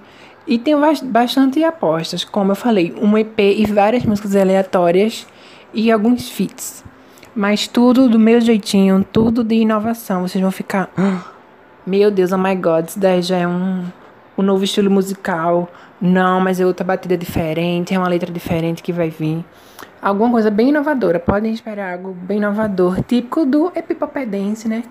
E 0.48 0.58
tem 0.58 0.76
bastante 1.04 1.64
apostas, 1.64 2.24
como 2.24 2.54
eu 2.54 2.56
falei, 2.56 2.96
um 3.00 3.16
EP 3.18 3.40
e 3.40 3.66
várias 3.66 4.04
músicas 4.04 4.36
aleatórias 4.36 5.28
e 5.74 5.92
alguns 5.92 6.30
feats. 6.30 6.84
Mas 7.36 7.68
tudo 7.68 8.10
do 8.10 8.18
meu 8.18 8.42
jeitinho, 8.42 9.06
tudo 9.12 9.44
de 9.44 9.56
inovação. 9.56 10.28
Vocês 10.28 10.42
vão 10.42 10.52
ficar. 10.52 10.90
Meu 11.86 12.12
Deus, 12.12 12.32
oh 12.32 12.38
my 12.38 12.56
God, 12.56 12.88
isso 12.88 13.00
daí 13.00 13.22
já 13.22 13.38
é 13.38 13.48
um, 13.48 13.86
um 14.38 14.42
novo 14.42 14.64
estilo 14.64 14.90
musical. 14.92 15.70
Não, 16.02 16.40
mas 16.40 16.60
é 16.60 16.66
outra 16.66 16.86
batida 16.86 17.18
diferente, 17.18 17.94
é 17.94 18.00
uma 18.00 18.08
letra 18.08 18.32
diferente 18.32 18.82
que 18.82 18.94
vai 18.94 19.10
vir. 19.10 19.44
Alguma 20.02 20.32
coisa 20.32 20.50
bem 20.50 20.70
inovadora. 20.70 21.20
Podem 21.20 21.52
esperar 21.52 21.94
algo 21.94 22.14
bem 22.14 22.38
inovador, 22.38 23.04
típico 23.04 23.46
do 23.46 23.72
Epipopedense, 23.76 24.68
né? 24.68 24.84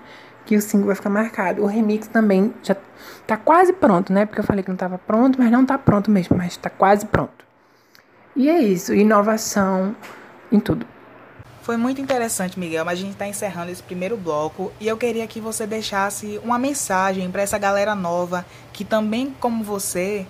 Que 0.45 0.57
o 0.57 0.61
single 0.61 0.87
vai 0.87 0.97
ficar 0.97 1.11
marcado. 1.11 1.63
O 1.63 1.67
remix 1.67 2.07
também 2.09 2.53
já 2.63 2.77
tá 3.27 3.37
quase 3.37 3.73
pronto, 3.73 4.13
né? 4.13 4.27
Porque 4.27 4.41
eu 4.41 4.45
falei 4.45 4.63
que 4.63 4.69
não 4.71 4.77
tava 4.77 4.99
pronto, 4.99 5.39
mas 5.39 5.51
não 5.51 5.65
tá 5.65 5.79
pronto 5.79 6.11
mesmo, 6.11 6.37
mas 6.37 6.57
tá 6.57 6.69
quase 6.69 7.07
pronto. 7.07 7.47
E 8.37 8.49
é 8.49 8.59
isso, 8.61 8.95
inovação 8.95 9.97
em 10.53 10.61
tudo. 10.61 10.87
Foi 11.69 11.77
muito 11.77 12.01
interessante, 12.01 12.59
Miguel, 12.59 12.83
mas 12.83 12.99
a 12.99 13.03
gente 13.03 13.13
está 13.13 13.29
encerrando 13.29 13.71
esse 13.71 13.83
primeiro 13.83 14.17
bloco 14.17 14.73
e 14.81 14.89
eu 14.89 14.97
queria 14.97 15.27
que 15.27 15.39
você 15.39 15.67
deixasse 15.67 16.41
uma 16.43 16.59
mensagem 16.59 17.31
para 17.31 17.43
essa 17.43 17.59
galera 17.59 17.95
nova 17.95 18.47
que 18.73 18.87
também, 18.87 19.35
como 19.39 19.63
você, 19.63 20.27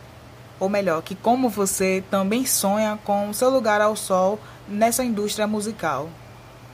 ou 0.59 0.68
melhor, 0.68 1.01
que 1.01 1.14
como 1.14 1.48
você 1.48 2.03
também 2.11 2.44
sonha 2.44 2.98
com 3.05 3.29
o 3.29 3.35
seu 3.35 3.51
lugar 3.51 3.81
ao 3.81 3.94
sol 3.94 4.40
nessa 4.66 5.05
indústria 5.05 5.46
musical. 5.46 6.09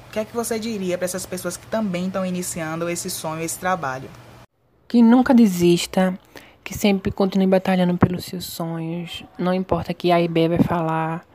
O 0.09 0.12
que 0.12 0.18
é 0.20 0.24
que 0.24 0.35
você 0.35 0.59
diria 0.59 0.96
para 0.96 1.05
essas 1.05 1.27
pessoas 1.27 1.59
que 1.59 1.66
também 1.66 2.07
estão 2.07 2.24
iniciando 2.24 2.88
esse 2.88 3.11
sonho, 3.11 3.42
esse 3.42 3.59
trabalho? 3.59 4.09
que 4.88 5.03
nunca 5.03 5.35
desista, 5.35 6.18
que 6.62 6.72
sempre 6.72 7.12
continue 7.12 7.46
batalhando 7.46 7.98
pelos 7.98 8.24
seus 8.24 8.46
sonhos, 8.46 9.24
não 9.38 9.53
importa 9.53 9.92
que 9.92 10.11
A 10.11 10.22
e 10.22 10.27
B 10.27 10.48
vai 10.48 10.61
falar, 10.61 11.27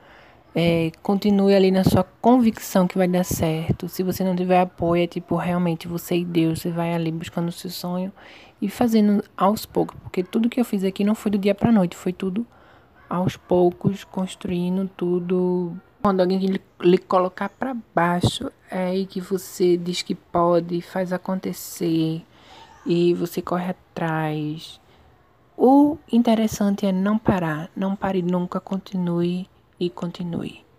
é, 0.55 0.91
continue 1.03 1.53
ali 1.53 1.71
na 1.71 1.83
sua 1.83 2.03
convicção 2.03 2.87
que 2.87 2.97
vai 2.97 3.07
dar 3.07 3.23
certo. 3.23 3.87
Se 3.87 4.03
você 4.03 4.23
não 4.23 4.35
tiver 4.35 4.61
apoio, 4.61 5.03
é 5.03 5.07
tipo 5.07 5.35
realmente 5.35 5.87
você 5.87 6.17
e 6.17 6.25
Deus, 6.25 6.59
você 6.61 6.71
vai 6.71 6.93
ali 6.93 7.11
buscando 7.11 7.49
o 7.49 7.51
seu 7.51 7.69
sonho 7.69 8.11
e 8.61 8.69
fazendo 8.69 9.23
aos 9.37 9.65
poucos, 9.65 9.97
porque 10.01 10.23
tudo 10.23 10.49
que 10.49 10.59
eu 10.59 10.65
fiz 10.65 10.83
aqui 10.83 11.03
não 11.03 11.15
foi 11.15 11.31
do 11.31 11.37
dia 11.37 11.55
para 11.55 11.71
noite, 11.71 11.95
foi 11.95 12.11
tudo 12.11 12.45
aos 13.09 13.37
poucos, 13.37 14.03
construindo 14.03 14.89
tudo. 14.95 15.77
Quando 16.01 16.21
alguém 16.21 16.39
lhe, 16.39 16.61
lhe 16.81 16.97
colocar 16.97 17.49
para 17.49 17.75
baixo, 17.93 18.51
é 18.69 18.85
aí 18.85 19.05
que 19.05 19.19
você 19.19 19.77
diz 19.77 20.01
que 20.01 20.15
pode, 20.15 20.81
faz 20.81 21.11
acontecer 21.11 22.23
e 22.85 23.13
você 23.13 23.41
corre 23.41 23.69
atrás. 23.71 24.79
O 25.57 25.97
interessante 26.11 26.85
é 26.85 26.91
não 26.91 27.17
parar, 27.17 27.69
não 27.75 27.95
pare 27.95 28.21
nunca, 28.21 28.61
continue 28.61 29.47
e 29.79 29.89
continue. 29.89 30.69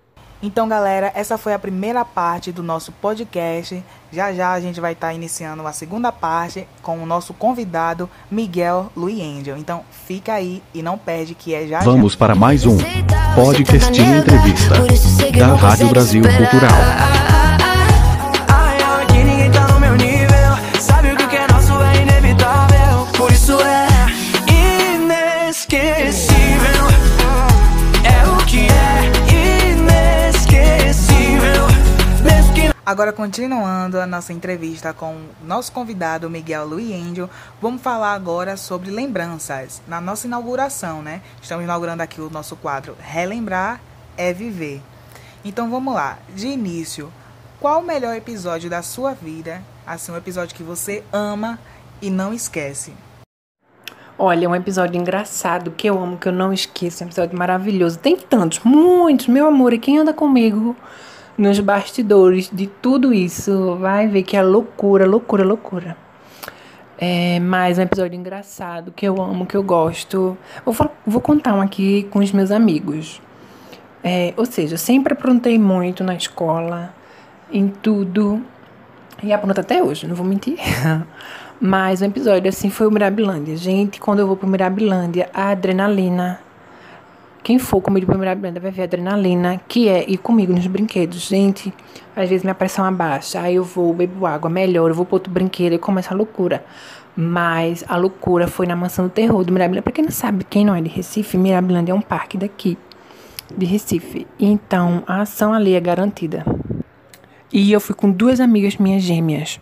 Então, 0.43 0.67
galera, 0.67 1.13
essa 1.15 1.37
foi 1.37 1.53
a 1.53 1.59
primeira 1.59 2.03
parte 2.03 2.51
do 2.51 2.63
nosso 2.63 2.93
podcast. 2.93 3.83
Já 4.11 4.33
já 4.33 4.53
a 4.53 4.61
gente 4.61 4.81
vai 4.81 4.93
estar 4.93 5.09
tá 5.09 5.13
iniciando 5.13 5.67
a 5.67 5.73
segunda 5.73 6.11
parte 6.11 6.67
com 6.83 6.99
o 7.03 7.05
nosso 7.05 7.35
convidado 7.35 8.09
Miguel 8.31 8.91
Luiz 8.97 9.21
Angel. 9.21 9.59
Então, 9.59 9.85
fica 10.07 10.33
aí 10.33 10.63
e 10.73 10.83
não 10.83 10.97
perde 10.97 11.35
que 11.35 11.55
é 11.55 11.67
já 11.67 11.81
Vamos 11.81 12.13
já. 12.13 12.19
para 12.19 12.35
mais 12.35 12.65
um 12.65 12.79
podcast 13.35 14.01
entrevista 14.01 14.75
da 15.39 15.55
Rádio 15.55 15.89
Brasil 15.89 16.23
Cultural. 16.23 17.20
Agora, 32.85 33.12
continuando 33.12 34.01
a 34.01 34.07
nossa 34.07 34.33
entrevista 34.33 34.95
com 34.95 35.14
nosso 35.45 35.71
convidado 35.71 36.31
Miguel 36.31 36.73
Angel, 36.73 37.29
vamos 37.61 37.83
falar 37.83 38.14
agora 38.14 38.57
sobre 38.57 38.90
lembranças. 38.90 39.83
Na 39.87 40.01
nossa 40.01 40.27
inauguração, 40.27 41.03
né? 41.03 41.21
Estamos 41.43 41.62
inaugurando 41.62 42.03
aqui 42.03 42.23
o 42.23 42.31
nosso 42.31 42.57
quadro 42.57 42.97
Relembrar 42.99 43.81
é 44.16 44.33
Viver. 44.33 44.81
Então 45.45 45.71
vamos 45.71 45.93
lá. 45.93 46.19
De 46.35 46.47
início, 46.47 47.12
qual 47.61 47.81
o 47.81 47.85
melhor 47.85 48.16
episódio 48.16 48.71
da 48.71 48.81
sua 48.81 49.12
vida? 49.12 49.62
Assim, 49.87 50.11
um 50.12 50.16
episódio 50.16 50.57
que 50.57 50.62
você 50.62 51.05
ama 51.12 51.59
e 52.01 52.09
não 52.09 52.33
esquece. 52.33 52.95
Olha, 54.19 54.49
um 54.49 54.55
episódio 54.55 54.99
engraçado 54.99 55.71
que 55.71 55.88
eu 55.88 56.03
amo, 56.03 56.16
que 56.16 56.29
eu 56.29 56.33
não 56.33 56.51
esqueço, 56.51 57.05
um 57.05 57.07
episódio 57.07 57.38
maravilhoso. 57.38 57.99
Tem 57.99 58.16
tantos, 58.16 58.61
muitos, 58.61 59.29
meu 59.29 59.47
amor, 59.47 59.75
e 59.75 59.79
quem 59.79 59.99
anda 59.99 60.14
comigo 60.14 60.75
nos 61.40 61.59
bastidores 61.59 62.50
de 62.53 62.66
tudo 62.66 63.14
isso 63.14 63.74
vai 63.76 64.07
ver 64.07 64.22
que 64.24 64.37
é 64.37 64.42
loucura, 64.42 65.07
loucura, 65.07 65.42
loucura. 65.42 65.96
É 66.98 67.40
mais 67.40 67.79
um 67.79 67.83
episódio 67.83 68.14
engraçado 68.14 68.92
que 68.92 69.09
eu 69.09 69.20
amo, 69.22 69.46
que 69.46 69.57
eu 69.57 69.62
gosto. 69.62 70.37
Vou, 70.66 70.74
fal- 70.74 70.94
vou 71.07 71.18
contar 71.22 71.55
um 71.55 71.62
aqui 71.62 72.07
com 72.11 72.18
os 72.18 72.31
meus 72.31 72.50
amigos. 72.50 73.22
É, 74.05 74.35
ou 74.37 74.44
seja, 74.44 74.74
eu 74.74 74.79
sempre 74.79 75.14
aprontei 75.14 75.59
muito 75.59 76.05
na 76.05 76.14
escola, 76.14 76.92
em 77.50 77.68
tudo. 77.68 78.42
E 79.22 79.33
apronto 79.33 79.59
até 79.62 79.83
hoje, 79.83 80.07
não 80.07 80.14
vou 80.14 80.26
mentir. 80.26 80.59
Mas 81.59 82.03
um 82.03 82.07
episódio 82.07 82.50
assim 82.50 82.68
foi 82.68 82.87
o 82.87 82.90
Mirabilândia. 82.90 83.57
Gente, 83.57 83.98
quando 83.98 84.18
eu 84.18 84.26
vou 84.26 84.37
pro 84.37 84.46
Mirabilândia, 84.46 85.31
a 85.33 85.48
adrenalina. 85.48 86.38
Quem 87.42 87.59
for 87.59 87.81
comigo 87.81 88.07
pro 88.07 88.18
Mirabilândia 88.18 88.61
vai 88.61 88.70
ver 88.70 88.83
a 88.83 88.85
adrenalina, 88.85 89.61
que 89.66 89.88
é 89.88 90.09
ir 90.09 90.18
comigo 90.18 90.53
nos 90.53 90.66
brinquedos. 90.66 91.26
Gente, 91.26 91.72
às 92.14 92.29
vezes 92.29 92.42
minha 92.42 92.55
pressão 92.55 92.85
abaixa, 92.85 93.40
aí 93.40 93.55
eu 93.55 93.64
vou, 93.64 93.94
bebo 93.94 94.26
água, 94.26 94.50
melhor, 94.50 94.90
eu 94.90 94.94
vou 94.94 95.07
pro 95.07 95.16
outro 95.16 95.33
brinquedo 95.33 95.72
e 95.72 95.79
começa 95.79 96.12
a 96.12 96.16
loucura. 96.16 96.62
Mas 97.16 97.85
a 97.88 97.96
loucura 97.96 98.46
foi 98.46 98.66
na 98.66 98.76
Mansão 98.76 99.07
do 99.07 99.11
Terror 99.11 99.42
do 99.42 99.53
Mirabilândia. 99.53 99.83
Pra 99.83 99.92
quem 99.92 100.05
não 100.05 100.12
sabe, 100.12 100.44
quem 100.44 100.64
não 100.64 100.74
é 100.74 100.81
de 100.81 100.88
Recife, 100.88 101.37
Mirabilândia 101.37 101.92
é 101.92 101.94
um 101.94 102.00
parque 102.00 102.37
daqui, 102.37 102.79
de 103.57 103.66
Recife. 103.66 104.26
Então, 104.38 105.03
a 105.07 105.22
ação 105.22 105.53
ali 105.53 105.74
é 105.74 105.81
garantida. 105.81 106.44
E 107.53 107.72
eu 107.72 107.81
fui 107.81 107.94
com 107.94 108.11
duas 108.11 108.38
amigas 108.38 108.76
minhas 108.76 109.03
gêmeas. 109.03 109.61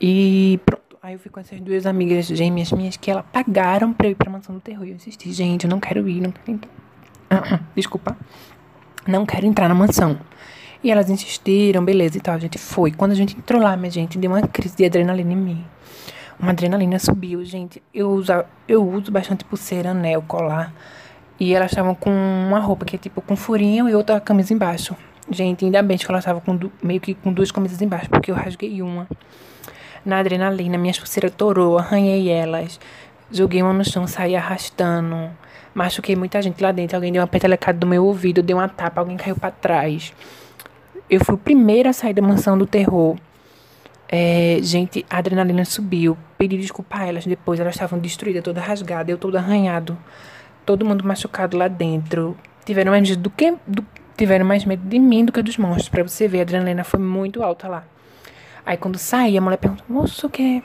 E 0.00 0.58
pronto. 0.64 0.80
Aí 1.02 1.14
eu 1.14 1.18
fui 1.18 1.30
com 1.30 1.40
essas 1.40 1.60
duas 1.60 1.86
amigas 1.86 2.26
gêmeas 2.26 2.72
minhas 2.72 2.96
que 2.96 3.10
elas 3.10 3.24
pagaram 3.32 3.92
pra 3.92 4.06
eu 4.06 4.12
ir 4.12 4.14
pra 4.14 4.30
Mansão 4.30 4.54
do 4.54 4.60
Terror. 4.60 4.84
E 4.86 4.90
eu 4.90 4.96
insisti, 4.96 5.32
gente, 5.32 5.64
eu 5.64 5.70
não 5.70 5.80
quero 5.80 6.08
ir, 6.08 6.20
não 6.20 6.30
quero 6.30 6.52
entrar. 6.52 6.70
Desculpa. 7.74 8.16
Não 9.06 9.24
quero 9.24 9.46
entrar 9.46 9.68
na 9.68 9.74
mansão. 9.74 10.18
E 10.82 10.90
elas 10.90 11.10
insistiram, 11.10 11.84
beleza 11.84 12.18
e 12.18 12.20
tal. 12.20 12.34
A 12.34 12.38
gente 12.38 12.58
foi. 12.58 12.90
Quando 12.90 13.12
a 13.12 13.14
gente 13.14 13.36
entrou 13.36 13.60
lá, 13.60 13.76
minha 13.76 13.90
gente, 13.90 14.18
deu 14.18 14.30
uma 14.30 14.42
crise 14.42 14.76
de 14.76 14.84
adrenalina 14.84 15.32
em 15.32 15.36
mim. 15.36 15.64
Uma 16.38 16.52
adrenalina 16.52 16.98
subiu, 16.98 17.44
gente. 17.44 17.82
Eu 17.92 18.10
uso, 18.10 18.32
eu 18.66 18.86
uso 18.88 19.12
bastante 19.12 19.44
pulseira, 19.44 19.90
anel, 19.90 20.22
colar. 20.22 20.72
E 21.38 21.54
elas 21.54 21.70
estavam 21.70 21.94
com 21.94 22.10
uma 22.10 22.58
roupa 22.58 22.84
que 22.84 22.96
é 22.96 22.98
tipo 22.98 23.20
com 23.20 23.36
furinho 23.36 23.88
e 23.88 23.94
outra 23.94 24.20
camisa 24.20 24.52
embaixo. 24.52 24.96
Gente, 25.30 25.64
ainda 25.64 25.82
bem 25.82 25.96
que 25.96 26.06
elas 26.08 26.22
estavam 26.22 26.40
com 26.40 26.58
meio 26.82 27.00
que 27.00 27.14
com 27.14 27.32
duas 27.32 27.50
camisas 27.52 27.80
embaixo, 27.80 28.10
porque 28.10 28.30
eu 28.30 28.34
rasguei 28.34 28.82
uma. 28.82 29.06
Na 30.04 30.18
adrenalina, 30.18 30.76
minhas 30.76 30.98
pulseiras 30.98 31.32
torou, 31.36 31.78
arranhei 31.78 32.28
elas. 32.30 32.80
Joguei 33.30 33.62
uma 33.62 33.72
no 33.72 33.84
chão, 33.84 34.06
saí 34.06 34.34
arrastando. 34.34 35.30
Machuquei 35.74 36.16
muita 36.16 36.40
gente 36.42 36.62
lá 36.62 36.72
dentro. 36.72 36.96
Alguém 36.96 37.12
deu 37.12 37.20
uma 37.22 37.28
petelecada 37.28 37.78
do 37.78 37.86
meu 37.86 38.04
ouvido, 38.04 38.42
deu 38.42 38.56
uma 38.56 38.68
tapa, 38.68 39.00
alguém 39.00 39.16
caiu 39.16 39.36
pra 39.36 39.50
trás. 39.50 40.12
Eu 41.08 41.24
fui 41.24 41.34
o 41.34 41.38
primeiro 41.38 41.88
a 41.88 41.92
sair 41.92 42.12
da 42.14 42.22
mansão 42.22 42.56
do 42.58 42.66
terror. 42.66 43.16
É, 44.08 44.58
gente, 44.62 45.04
a 45.08 45.18
adrenalina 45.18 45.64
subiu. 45.64 46.16
Pedi 46.36 46.56
desculpa 46.56 46.98
a 46.98 47.06
elas 47.06 47.26
depois. 47.26 47.60
Elas 47.60 47.74
estavam 47.74 47.98
destruídas, 47.98 48.42
toda 48.42 48.60
rasgada, 48.60 49.10
eu 49.10 49.18
todo 49.18 49.36
arranhado. 49.36 49.96
Todo 50.66 50.84
mundo 50.84 51.04
machucado 51.04 51.56
lá 51.56 51.68
dentro. 51.68 52.36
Tiveram 52.64 52.90
mais 52.92 53.08
medo 53.08 53.22
do 53.22 53.30
que. 53.30 53.54
do- 53.66 53.86
tiveram 54.16 54.44
mais 54.44 54.66
medo 54.66 54.86
de 54.86 54.98
mim 54.98 55.24
do 55.24 55.32
que 55.32 55.40
dos 55.42 55.56
monstros. 55.56 55.88
Pra 55.88 56.02
você 56.02 56.28
ver, 56.28 56.40
a 56.40 56.42
adrenalina 56.42 56.84
foi 56.84 57.00
muito 57.00 57.42
alta 57.42 57.66
lá. 57.68 57.84
Aí 58.66 58.76
quando 58.76 58.98
saí, 58.98 59.38
a 59.38 59.40
mulher 59.40 59.56
perguntou, 59.56 59.84
moço, 59.88 60.26
o 60.26 60.30
que? 60.30 60.62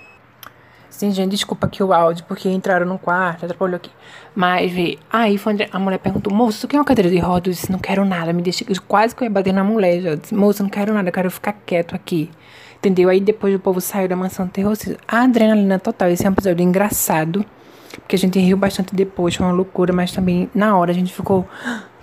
Sim, 0.95 1.11
gente, 1.11 1.31
desculpa 1.31 1.67
aqui 1.67 1.83
o 1.83 1.91
áudio, 1.91 2.23
porque 2.25 2.47
entraram 2.47 2.85
no 2.85 2.97
quarto, 2.97 3.43
atrapalhou 3.43 3.75
aqui. 3.75 3.91
Mas, 4.33 4.71
vê, 4.71 4.97
aí 5.11 5.37
a 5.73 5.77
mulher 5.77 5.97
perguntou, 5.97 6.33
moço, 6.33 6.61
tu 6.61 6.69
quer 6.69 6.77
uma 6.77 6.85
cadeira 6.85 7.09
de 7.09 7.17
roda? 7.19 7.49
Eu 7.49 7.51
disse, 7.51 7.69
não 7.69 7.79
quero 7.79 8.05
nada, 8.05 8.31
me 8.31 8.41
deixa. 8.41 8.63
Quase 8.87 9.13
que 9.13 9.21
eu 9.21 9.25
ia 9.25 9.29
bater 9.29 9.53
na 9.53 9.61
mulher 9.61 9.99
já. 9.99 10.09
Eu 10.11 10.15
disse, 10.15 10.33
moço, 10.33 10.63
não 10.63 10.69
quero 10.69 10.93
nada, 10.93 11.09
eu 11.09 11.11
quero 11.11 11.29
ficar 11.29 11.51
quieto 11.65 11.93
aqui. 11.95 12.31
Entendeu? 12.77 13.09
Aí 13.09 13.19
depois 13.19 13.53
o 13.53 13.59
povo 13.59 13.81
saiu 13.81 14.07
da 14.07 14.15
mansão 14.15 14.45
do 14.45 14.53
terror. 14.53 14.69
ou 14.69 14.75
seja, 14.77 14.97
A 15.05 15.23
adrenalina 15.23 15.77
total. 15.77 16.07
Esse 16.07 16.25
é 16.25 16.29
um 16.29 16.31
episódio 16.31 16.63
engraçado. 16.63 17.43
Porque 17.91 18.15
a 18.15 18.19
gente 18.19 18.39
riu 18.39 18.55
bastante 18.55 18.95
depois, 18.95 19.35
foi 19.35 19.45
uma 19.45 19.51
loucura, 19.51 19.91
mas 19.91 20.13
também 20.13 20.49
na 20.55 20.77
hora 20.77 20.91
a 20.91 20.93
gente 20.93 21.11
ficou, 21.11 21.45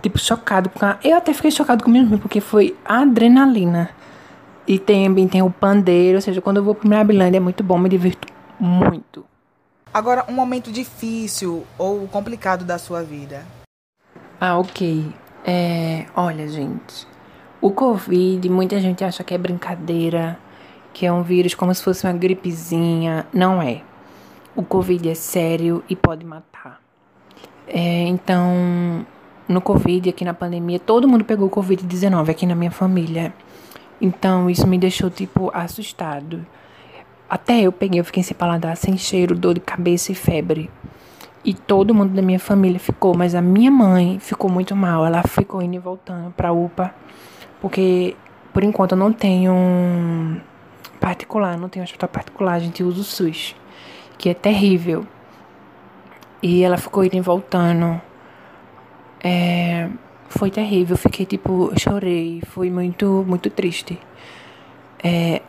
tipo, 0.02 0.18
chocado 0.18 0.68
com 0.68 0.85
a... 0.85 0.98
Eu 1.02 1.16
até 1.16 1.33
fiquei 1.33 1.50
chocado 1.50 1.83
comigo 1.83 2.05
mesmo, 2.05 2.18
porque 2.18 2.42
foi 2.42 2.76
a 2.85 3.00
adrenalina. 3.00 3.88
E 4.68 4.78
também 4.78 5.26
tem 5.26 5.40
o 5.40 5.50
pandeiro, 5.50 6.16
ou 6.16 6.20
seja, 6.20 6.42
quando 6.42 6.59
eu 6.59 6.62
vou 6.62 6.74
pro 6.74 6.87
Mirabilândia 6.87 7.38
é 7.38 7.40
muito 7.40 7.64
bom, 7.64 7.78
me 7.78 7.88
divirto 7.88 8.28
muito. 8.62 9.25
Agora, 9.92 10.25
um 10.29 10.33
momento 10.33 10.70
difícil 10.70 11.66
ou 11.77 12.07
complicado 12.07 12.64
da 12.64 12.79
sua 12.79 13.03
vida. 13.03 13.44
Ah, 14.40 14.57
ok. 14.57 15.12
É, 15.44 16.07
olha, 16.14 16.46
gente. 16.46 17.07
O 17.61 17.72
Covid, 17.72 18.48
muita 18.48 18.81
gente 18.81 19.05
acha 19.05 19.25
que 19.25 19.35
é 19.35 19.38
brincadeira, 19.38 20.38
que 20.92 21.05
é 21.05 21.12
um 21.12 21.22
vírus 21.22 21.55
como 21.55 21.75
se 21.75 21.83
fosse 21.83 22.07
uma 22.07 22.12
gripezinha. 22.12 23.27
Não 23.33 23.61
é. 23.61 23.83
O 24.55 24.62
Covid 24.62 25.11
é 25.11 25.14
sério 25.14 25.83
e 25.88 25.96
pode 25.96 26.25
matar. 26.25 26.81
É, 27.66 28.05
então, 28.07 29.05
no 29.48 29.61
Covid, 29.61 30.09
aqui 30.09 30.25
na 30.25 30.35
pandemia, 30.35 30.79
todo 30.79 31.09
mundo 31.09 31.25
pegou 31.25 31.51
Covid-19 31.51 32.31
aqui 32.31 32.46
na 32.46 32.55
minha 32.55 32.70
família. 32.70 33.35
Então, 34.01 34.48
isso 34.48 34.66
me 34.66 34.79
deixou, 34.79 35.11
tipo, 35.11 35.51
assustado. 35.53 36.46
Até 37.33 37.62
eu 37.62 37.73
peguei, 37.73 37.99
eu 37.99 38.05
fiquei 38.05 38.23
sem 38.23 38.37
paladar, 38.37 38.77
sem 38.77 38.95
cheiro, 38.99 39.35
dor 39.35 39.55
de 39.55 39.61
cabeça 39.61 40.12
e 40.12 40.14
febre. 40.14 40.71
E 41.42 41.55
todo 41.55 41.95
mundo 41.95 42.12
da 42.12 42.21
minha 42.21 42.38
família 42.38 42.79
ficou, 42.79 43.16
mas 43.16 43.35
a 43.35 43.40
minha 43.40 43.71
mãe 43.71 44.18
ficou 44.18 44.51
muito 44.51 44.77
mal. 44.77 45.07
Ela 45.07 45.23
ficou 45.23 45.62
indo 45.62 45.75
e 45.75 45.79
voltando 45.79 46.31
pra 46.33 46.53
UPA, 46.53 46.95
porque 47.59 48.14
por 48.53 48.62
enquanto 48.62 48.92
eu 48.92 48.99
não 48.99 49.14
tenho 49.14 49.51
um 49.51 50.38
particular, 51.01 51.57
não 51.57 51.71
tenho 51.71 51.83
hospital 51.83 52.11
particular, 52.11 52.53
a 52.53 52.59
gente 52.59 52.85
usa 52.85 53.01
o 53.01 53.03
SUS, 53.03 53.57
que 54.18 54.29
é 54.29 54.35
terrível. 54.35 55.07
E 56.42 56.62
ela 56.62 56.77
ficou 56.77 57.03
indo 57.03 57.16
e 57.16 57.21
voltando. 57.23 57.99
É, 59.25 59.88
foi 60.29 60.51
terrível, 60.51 60.99
fiquei 60.99 61.25
tipo, 61.25 61.73
chorei, 61.81 62.42
foi 62.49 62.68
muito, 62.68 63.25
muito 63.27 63.49
triste. 63.49 63.99
É, 65.03 65.40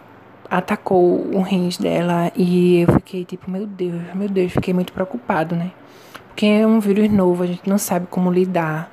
atacou 0.58 1.36
o 1.36 1.42
rins 1.42 1.80
dela 1.80 2.32
e 2.36 2.82
eu 2.82 2.94
fiquei 2.94 3.26
tipo, 3.26 3.50
meu 3.50 3.66
Deus, 3.66 4.04
meu 4.14 4.30
Deus, 4.30 4.52
fiquei 4.52 4.72
muito 4.72 4.94
preocupado, 4.94 5.56
né? 5.56 5.72
Porque 6.28 6.46
é 6.46 6.68
um 6.68 6.80
vírus 6.80 7.12
novo, 7.12 7.42
a 7.42 7.48
gente 7.48 7.68
não 7.68 7.80
sabe 7.80 8.06
como 8.08 8.32
lidar. 8.32 8.92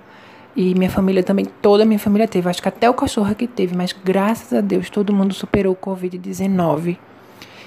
E 0.57 0.75
minha 0.75 0.89
família 0.89 1.23
também, 1.23 1.45
toda 1.45 1.83
a 1.83 1.87
minha 1.87 1.99
família 1.99 2.27
teve, 2.27 2.49
acho 2.49 2.63
que 2.63 2.69
até 2.69 2.89
o 2.89 2.95
cachorro 2.95 3.35
que 3.35 3.47
teve, 3.47 3.77
mas 3.77 3.93
graças 3.93 4.55
a 4.57 4.63
Deus 4.63 4.89
todo 4.89 5.13
mundo 5.13 5.35
superou 5.35 5.75
o 5.75 5.77
Covid-19. 5.77 6.97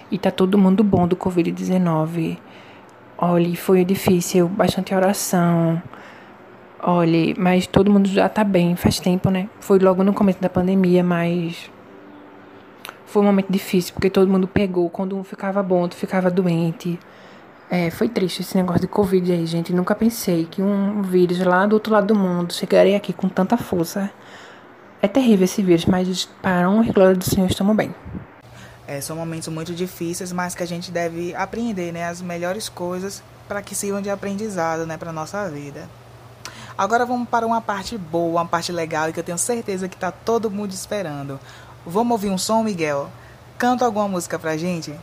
E 0.10 0.18
tá 0.18 0.32
todo 0.32 0.58
mundo 0.58 0.84
bom 0.84 1.08
do 1.08 1.16
Covid-19. 1.16 2.38
Olha, 3.16 3.56
foi 3.56 3.86
difícil, 3.86 4.48
bastante 4.48 4.94
oração. 4.96 5.80
Olha, 6.82 7.36
mas 7.38 7.68
todo 7.68 7.92
mundo 7.92 8.10
já 8.10 8.28
tá 8.28 8.44
bem, 8.44 8.76
faz 8.76 9.00
tempo, 9.00 9.30
né? 9.30 9.48
Foi 9.60 9.78
logo 9.78 10.04
no 10.04 10.14
começo 10.14 10.42
da 10.42 10.50
pandemia, 10.50 11.04
mas 11.04 11.72
foi 13.06 13.22
um 13.22 13.26
momento 13.26 13.52
difícil, 13.52 13.94
porque 13.94 14.10
todo 14.10 14.30
mundo 14.30 14.48
pegou. 14.48 14.90
Quando 14.90 15.18
um 15.18 15.24
ficava 15.24 15.62
bom, 15.62 15.82
outro 15.82 15.98
ficava 15.98 16.30
doente. 16.30 17.00
É, 17.70 17.90
foi 17.90 18.08
triste 18.08 18.42
esse 18.42 18.56
negócio 18.56 18.82
de 18.82 18.88
Covid 18.88 19.32
aí, 19.32 19.46
gente. 19.46 19.74
Nunca 19.74 19.96
pensei 19.96 20.46
que 20.46 20.62
um 20.62 21.02
vírus 21.02 21.40
lá 21.40 21.66
do 21.66 21.74
outro 21.74 21.94
lado 21.94 22.08
do 22.08 22.16
mundo 22.16 22.54
chegaria 22.54 22.98
aqui 22.98 23.12
com 23.14 23.28
tanta 23.28 23.58
força. 23.58 24.12
É 25.02 25.08
terrível 25.08 25.46
esse 25.46 25.62
vírus, 25.62 25.86
mas 25.86 26.26
para 26.42 26.70
honra 26.70 26.90
e 26.90 26.94
glória 26.94 27.16
do 27.16 27.24
Senhor 27.24 27.48
estamos 27.48 27.76
bem. 27.76 27.94
É, 28.88 29.02
são 29.02 29.16
momentos 29.16 29.48
muito 29.48 29.74
difíceis, 29.74 30.32
mas 30.32 30.54
que 30.54 30.64
a 30.64 30.68
gente 30.68 30.92
deve 30.92 31.34
aprender, 31.36 31.92
né, 31.92 32.08
as 32.08 32.22
melhores 32.22 32.70
coisas 32.70 33.24
para 33.48 33.62
que 33.62 33.74
sirvam 33.74 34.02
de 34.02 34.10
aprendizado, 34.10 34.86
né, 34.86 34.98
para 34.98 35.12
nossa 35.12 35.50
vida. 35.50 35.90
Agora 36.78 37.06
vamos 37.06 37.30
para 37.30 37.46
uma 37.46 37.62
parte 37.62 37.98
boa, 37.98 38.42
uma 38.42 38.48
parte 38.48 38.72
legal 38.72 39.10
e 39.10 39.14
que 39.14 39.20
eu 39.20 39.24
tenho 39.24 39.38
certeza 39.38 39.88
que 39.88 39.96
tá 39.96 40.12
todo 40.12 40.50
mundo 40.50 40.72
esperando. 40.72 41.40
Vamos 41.86 42.12
ouvir 42.14 42.30
um 42.30 42.38
som, 42.38 42.64
Miguel? 42.64 43.10
Canta 43.58 43.84
alguma 43.84 44.08
música 44.08 44.40
pra 44.40 44.56
gente? 44.56 44.94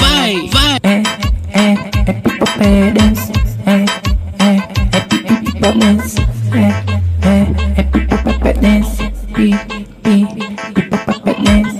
Vai, 0.00 0.48
vai. 0.48 0.78
É, 0.84 1.02
é, 1.52 1.72
é 2.06 2.12
people 2.12 2.92
dance. 2.92 3.32
É, 3.66 3.84
é, 4.44 4.56
é 4.56 5.00
people 5.40 5.78
dance. 5.78 6.16
É, 6.54 6.68
é, 7.26 7.80
é 7.80 7.82
people 7.82 8.52
dance. 8.60 8.96
Pi, 9.34 9.58
pi, 10.02 10.26
people 10.74 11.42
dance. 11.42 11.78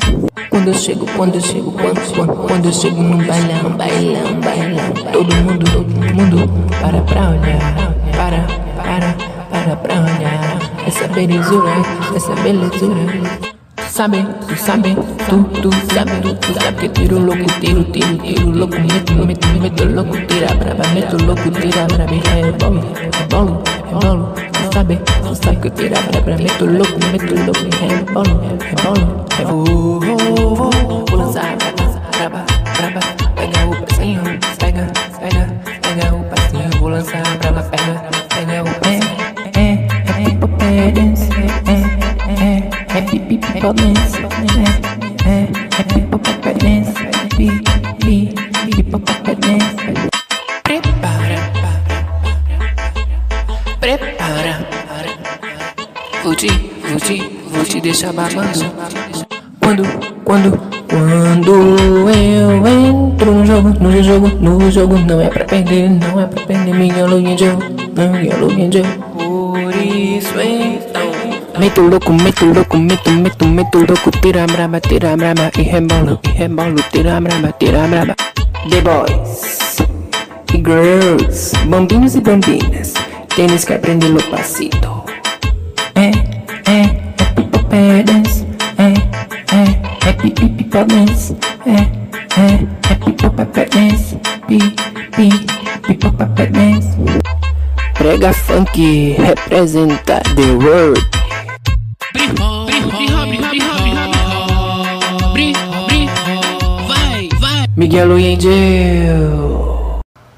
Quando 0.51 0.68
eu 0.68 0.75
chego, 0.75 1.07
quando 1.16 1.35
eu 1.37 1.40
chego, 1.40 1.70
quando, 1.72 2.14
quando, 2.14 2.48
quando 2.48 2.66
eu 2.66 2.72
chego 2.72 3.01
num 3.01 3.25
bailão, 3.25 3.70
bailão, 3.77 4.40
bailão, 4.40 4.92
todo 5.12 5.37
mundo, 5.37 5.64
todo 5.70 6.14
mundo 6.14 6.48
para 6.81 7.01
pra 7.03 7.31
olhar, 7.31 7.94
para, 8.16 8.72
essa 11.12 11.20
belezura, 11.20 11.70
essa 12.16 12.35
belezura. 12.37 13.53
Sabe, 13.90 14.25
tu 14.48 14.57
sabe, 14.57 14.96
tu, 15.29 15.42
tu 15.61 15.70
sabe, 15.92 16.11
tu, 16.22 16.35
tu 16.37 16.55
sabe 16.55 16.77
que 16.79 16.88
tiro 16.88 17.18
louco, 17.18 17.44
tiro, 17.61 17.85
tiro, 17.92 18.16
tiro 18.18 18.51
louco, 18.51 18.79
meto, 18.81 19.12
meto, 19.27 19.48
meto 19.61 19.85
louco, 19.85 20.16
tira 20.27 20.55
braba, 20.55 20.88
meto 20.94 21.16
louco, 21.18 21.51
tira 21.51 21.87
braba, 21.87 22.14
é 22.14 22.53
bolo, 22.53 22.81
é 22.96 23.27
bolo, 23.29 23.62
é 23.90 24.07
bolo, 24.07 24.33
tu 24.53 24.72
sabe, 24.72 24.96
tu 24.96 25.35
sabe 25.35 25.57
que 25.61 25.70
tira 25.70 26.01
braba, 26.01 26.37
meto 26.38 26.64
louco, 26.64 26.98
meto 27.12 27.35
louco, 27.35 27.66
é 27.83 28.12
bolo, 28.12 28.40
é 28.62 28.75
bolo, 28.83 29.27
é 29.38 29.44
vou, 29.44 30.01
vou, 30.01 30.57
vou, 30.57 31.05
vou 31.11 31.18
lançar 31.18 31.55
braba, 31.57 32.07
braba, 32.16 32.44
braba, 32.79 33.22
é 43.62 43.64
people 43.64 43.75
dance, 43.75 44.18
é, 44.18 45.31
é, 45.31 45.46
é 45.79 45.83
people 45.85 46.18
dance, 46.59 46.92
pi, 47.37 47.46
pi, 48.01 48.35
dance. 49.37 49.77
Prepara, 50.64 51.38
prepara, 53.79 54.66
vou 56.25 56.35
te, 56.35 56.48
vou 56.88 56.98
te, 56.98 57.22
vou 57.53 57.64
te 57.64 57.81
deixar 57.81 58.12
babando. 58.12 58.64
Quando, 59.61 59.85
quando, 60.25 60.59
quando 60.88 61.79
eu 61.79 62.09
entro 62.66 63.33
no 63.33 63.46
jogo, 63.46 63.68
no 63.79 64.03
jogo, 64.03 64.29
no 64.29 64.70
jogo, 64.72 64.98
não 64.98 65.20
é 65.20 65.29
pra 65.29 65.44
perder, 65.44 65.88
não 65.88 66.20
é 66.20 66.27
pra 66.27 66.44
perder, 66.44 66.75
Miguel 66.75 67.07
Angel, 67.07 67.59
Miguel 67.59 68.66
Angel. 68.66 68.85
Por 69.14 69.70
isso 69.77 70.40
então, 70.40 70.92
meto 71.62 71.83
louco, 71.83 72.12
meto 72.12 72.46
louco, 72.46 72.77
meto, 72.77 73.11
meto, 73.12 73.46
meto 73.46 73.79
louco, 73.79 74.11
tira 74.11 74.46
braba, 74.46 74.81
tira 74.81 75.16
braba, 75.16 75.48
e 75.57 75.62
rebolo, 75.62 76.18
e 76.25 76.29
rebolo, 76.31 76.83
tira 76.90 77.20
braba, 77.20 77.53
tira 77.53 77.87
braba. 77.87 78.16
The 78.68 78.81
boys 78.81 79.79
e 80.53 80.59
girls, 80.59 81.53
bambinos 81.68 82.16
e 82.16 82.20
bambinas, 82.20 82.94
tênis 83.37 83.64
que 83.64 83.75
aprender 83.75 84.09
no 84.09 84.20
passito. 84.25 85.05
É, 85.94 86.11
é, 86.68 86.81
é 86.83 87.25
people 87.37 88.03
dance, 88.03 88.44
é, 88.79 88.92
é, 89.55 90.09
é 90.09 90.12
pipi 90.14 90.48
people 90.48 90.85
dance, 90.85 91.37
é, 91.64 91.79
é, 92.40 92.90
é 92.90 92.94
people 92.96 93.31
dance, 93.70 94.16
pi, 94.48 94.59
pi, 95.12 95.31
people 95.87 96.11
dance. 96.51 96.88
Prega 97.94 98.33
funk 98.33 99.14
representa 99.16 100.20
the 100.35 100.57
world. 100.59 101.22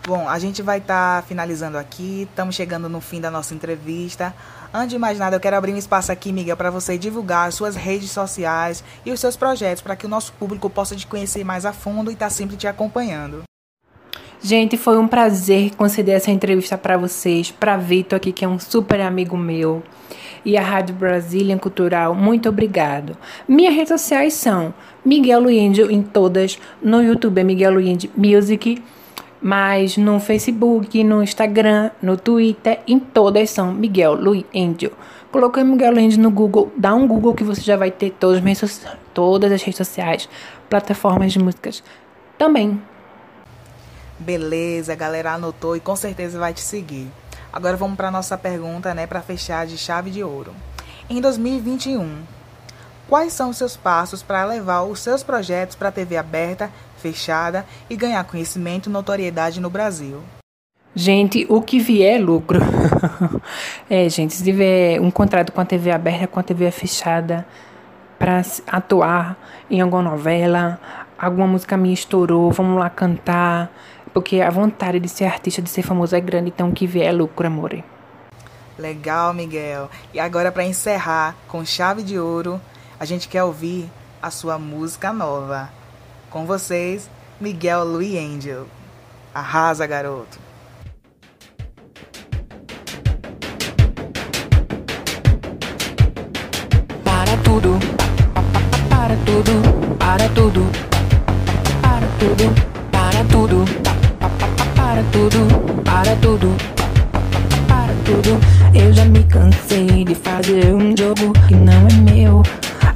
Bom, 0.04 0.28
a 0.28 0.40
gente 0.40 0.60
vai 0.60 0.78
estar 0.78 1.22
finalizando 1.22 1.78
aqui, 1.78 2.26
estamos 2.28 2.56
chegando 2.56 2.88
no 2.88 3.00
fim 3.00 3.20
da 3.20 3.30
nossa 3.30 3.54
entrevista. 3.54 4.34
Antes 4.72 4.88
de 4.90 4.98
mais 4.98 5.20
nada, 5.20 5.36
eu 5.36 5.40
quero 5.40 5.54
abrir 5.54 5.72
um 5.72 5.76
espaço 5.76 6.10
aqui, 6.10 6.32
Miguel, 6.32 6.56
para 6.56 6.68
você 6.68 6.98
divulgar 6.98 7.46
as 7.46 7.54
suas 7.54 7.76
redes 7.76 8.10
sociais 8.10 8.82
e 9.06 9.12
os 9.12 9.20
seus 9.20 9.36
projetos, 9.36 9.84
para 9.84 9.94
que 9.94 10.04
o 10.04 10.08
nosso 10.08 10.32
público 10.32 10.68
possa 10.68 10.96
te 10.96 11.06
conhecer 11.06 11.44
mais 11.44 11.64
a 11.64 11.72
fundo 11.72 12.10
e 12.10 12.14
estar 12.14 12.28
sempre 12.28 12.56
te 12.56 12.66
acompanhando. 12.66 13.44
Gente, 14.46 14.76
foi 14.76 14.98
um 14.98 15.08
prazer 15.08 15.74
conceder 15.74 16.16
essa 16.16 16.30
entrevista 16.30 16.76
para 16.76 16.98
vocês, 16.98 17.50
para 17.50 17.78
Vitor 17.78 18.18
aqui, 18.18 18.30
que 18.30 18.44
é 18.44 18.48
um 18.48 18.58
super 18.58 19.00
amigo 19.00 19.38
meu, 19.38 19.82
e 20.44 20.58
a 20.58 20.60
Rádio 20.60 20.94
Brasília 20.94 21.56
Cultural. 21.56 22.14
Muito 22.14 22.46
obrigado. 22.50 23.16
Minhas 23.48 23.74
redes 23.74 23.88
sociais 23.88 24.34
são 24.34 24.74
Miguel 25.02 25.40
Luíndio 25.40 25.90
em 25.90 26.02
todas. 26.02 26.58
No 26.82 27.02
YouTube 27.02 27.40
é 27.40 27.42
Miguel 27.42 27.72
Luíndio 27.72 28.10
Music, 28.14 28.82
mas 29.40 29.96
no 29.96 30.20
Facebook, 30.20 31.02
no 31.02 31.22
Instagram, 31.22 31.90
no 32.02 32.18
Twitter, 32.18 32.80
em 32.86 32.98
todas 32.98 33.48
são 33.48 33.72
Miguel 33.72 34.12
Luíndio. 34.12 34.92
Coloquei 35.32 35.64
Miguel 35.64 35.94
Luíndio 35.94 36.20
no 36.20 36.30
Google, 36.30 36.70
dá 36.76 36.94
um 36.94 37.08
Google 37.08 37.32
que 37.32 37.44
você 37.44 37.62
já 37.62 37.78
vai 37.78 37.90
ter 37.90 38.10
todas 38.10 38.62
as, 38.62 38.86
todas 39.14 39.50
as 39.50 39.62
redes 39.62 39.78
sociais, 39.78 40.28
plataformas 40.68 41.32
de 41.32 41.38
músicas 41.38 41.82
também. 42.36 42.78
Beleza, 44.24 44.94
a 44.94 44.96
galera 44.96 45.34
anotou 45.34 45.76
e 45.76 45.80
com 45.80 45.94
certeza 45.94 46.38
vai 46.38 46.54
te 46.54 46.62
seguir. 46.62 47.12
Agora 47.52 47.76
vamos 47.76 47.94
para 47.94 48.10
nossa 48.10 48.38
pergunta, 48.38 48.94
né, 48.94 49.06
para 49.06 49.20
fechar 49.20 49.66
de 49.66 49.76
chave 49.76 50.10
de 50.10 50.24
ouro. 50.24 50.54
Em 51.10 51.20
2021, 51.20 52.22
quais 53.06 53.34
são 53.34 53.50
os 53.50 53.58
seus 53.58 53.76
passos 53.76 54.22
para 54.22 54.42
levar 54.46 54.84
os 54.84 55.00
seus 55.00 55.22
projetos 55.22 55.76
para 55.76 55.90
a 55.90 55.92
TV 55.92 56.16
aberta, 56.16 56.70
fechada 56.96 57.66
e 57.90 57.94
ganhar 57.94 58.24
conhecimento 58.24 58.88
e 58.88 58.92
notoriedade 58.92 59.60
no 59.60 59.68
Brasil? 59.68 60.22
Gente, 60.94 61.44
o 61.50 61.60
que 61.60 61.78
vier 61.78 62.18
é 62.18 62.18
lucro. 62.18 62.60
é, 63.90 64.08
gente, 64.08 64.32
se 64.32 64.42
tiver 64.42 65.02
um 65.02 65.10
contrato 65.10 65.52
com 65.52 65.60
a 65.60 65.66
TV 65.66 65.90
aberta, 65.90 66.26
com 66.26 66.40
a 66.40 66.42
TV 66.42 66.70
fechada, 66.70 67.46
para 68.18 68.40
atuar 68.68 69.36
em 69.70 69.82
alguma 69.82 70.02
novela, 70.02 70.80
alguma 71.18 71.46
música 71.46 71.76
minha 71.76 71.92
estourou, 71.92 72.50
vamos 72.50 72.78
lá 72.78 72.88
cantar. 72.88 73.70
Porque 74.14 74.40
a 74.40 74.48
vontade 74.48 75.00
de 75.00 75.08
ser 75.08 75.24
artista, 75.24 75.60
de 75.60 75.68
ser 75.68 75.82
famoso 75.82 76.14
é 76.14 76.20
grande, 76.20 76.50
então 76.54 76.70
o 76.70 76.72
que 76.72 76.86
vier 76.86 77.08
é 77.08 77.12
lucro, 77.12 77.48
amore. 77.48 77.84
Legal, 78.78 79.34
Miguel. 79.34 79.90
E 80.12 80.20
agora 80.20 80.52
para 80.52 80.64
encerrar 80.64 81.36
com 81.48 81.64
chave 81.64 82.04
de 82.04 82.16
ouro, 82.16 82.60
a 82.98 83.04
gente 83.04 83.28
quer 83.28 83.42
ouvir 83.42 83.90
a 84.22 84.30
sua 84.30 84.56
música 84.56 85.12
nova. 85.12 85.68
Com 86.30 86.46
vocês, 86.46 87.10
Miguel 87.40 87.84
Louis 87.84 88.16
Angel. 88.16 88.66
Arrasa, 89.34 89.84
garoto. 89.84 90.38
Para 97.02 97.36
tudo, 97.42 97.78
para 98.88 99.16
tudo, 99.26 99.96
para 99.98 100.28
tudo, 100.28 100.70
para 101.82 102.06
tudo, 102.18 102.54
para 102.92 103.24
tudo, 103.24 103.93
para 104.94 105.02
tudo, 105.10 105.82
para 105.82 106.16
tudo, 106.18 106.56
para 107.66 107.92
tudo. 108.04 108.38
Eu 108.72 108.92
já 108.92 109.04
me 109.04 109.24
cansei 109.24 110.04
de 110.04 110.14
fazer 110.14 110.72
um 110.72 110.96
jogo 110.96 111.32
que 111.48 111.54
não 111.56 111.88
é 111.88 112.12
meu. 112.12 112.42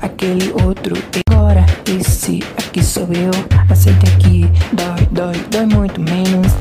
Aquele 0.01 0.53
outro 0.53 0.95
tem 1.11 1.23
agora. 1.29 1.67
Esse 1.89 2.41
aqui 2.57 2.85
sou 2.85 3.09
eu. 3.13 3.33
Aceita 3.69 4.07
aqui, 4.11 4.47
dói, 4.73 5.09
dói, 5.11 5.45
dói 5.51 5.67
muito 5.67 6.01
menos. 6.01 6.53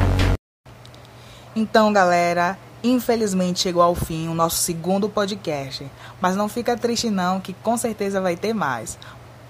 Então, 1.56 1.94
galera, 1.94 2.58
Infelizmente 2.84 3.60
chegou 3.60 3.84
ao 3.84 3.94
fim 3.94 4.28
o 4.30 4.34
nosso 4.34 4.56
segundo 4.56 5.08
podcast, 5.08 5.86
mas 6.20 6.36
não 6.36 6.50
fica 6.50 6.76
triste 6.76 7.12
não, 7.12 7.40
que 7.40 7.54
com 7.54 7.78
certeza 7.78 8.20
vai 8.20 8.36
ter 8.36 8.56
mais. 8.56 8.98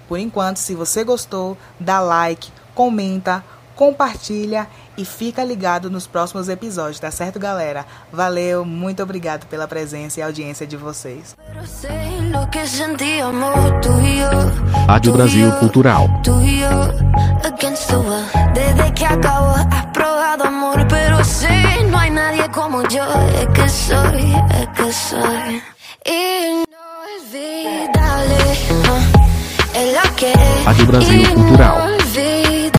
Por 0.06 0.20
enquanto, 0.20 0.58
se 0.58 0.76
você 0.76 1.06
gostou, 1.06 1.58
dá 1.80 2.02
like, 2.02 2.52
comenta, 2.76 3.42
compartilha 3.78 4.68
e 4.98 5.06
fica 5.06 5.44
ligado 5.44 5.90
nos 5.90 6.08
próximos 6.08 6.50
episódios, 6.50 7.00
tá 7.00 7.12
certo, 7.12 7.40
galera? 7.40 7.86
Valeu, 8.12 8.66
muito 8.66 9.02
obrigado 9.04 9.46
pela 9.46 9.68
presença 9.68 10.20
e 10.20 10.24
audiência 10.24 10.66
de 10.66 10.76
vocês. 10.76 11.38
Rádio 14.88 15.14
Brasil 15.14 15.52
Cultural. 15.54 16.08
Rádio 30.66 30.86
Brasil 30.88 31.36
Cultural. 31.36 31.78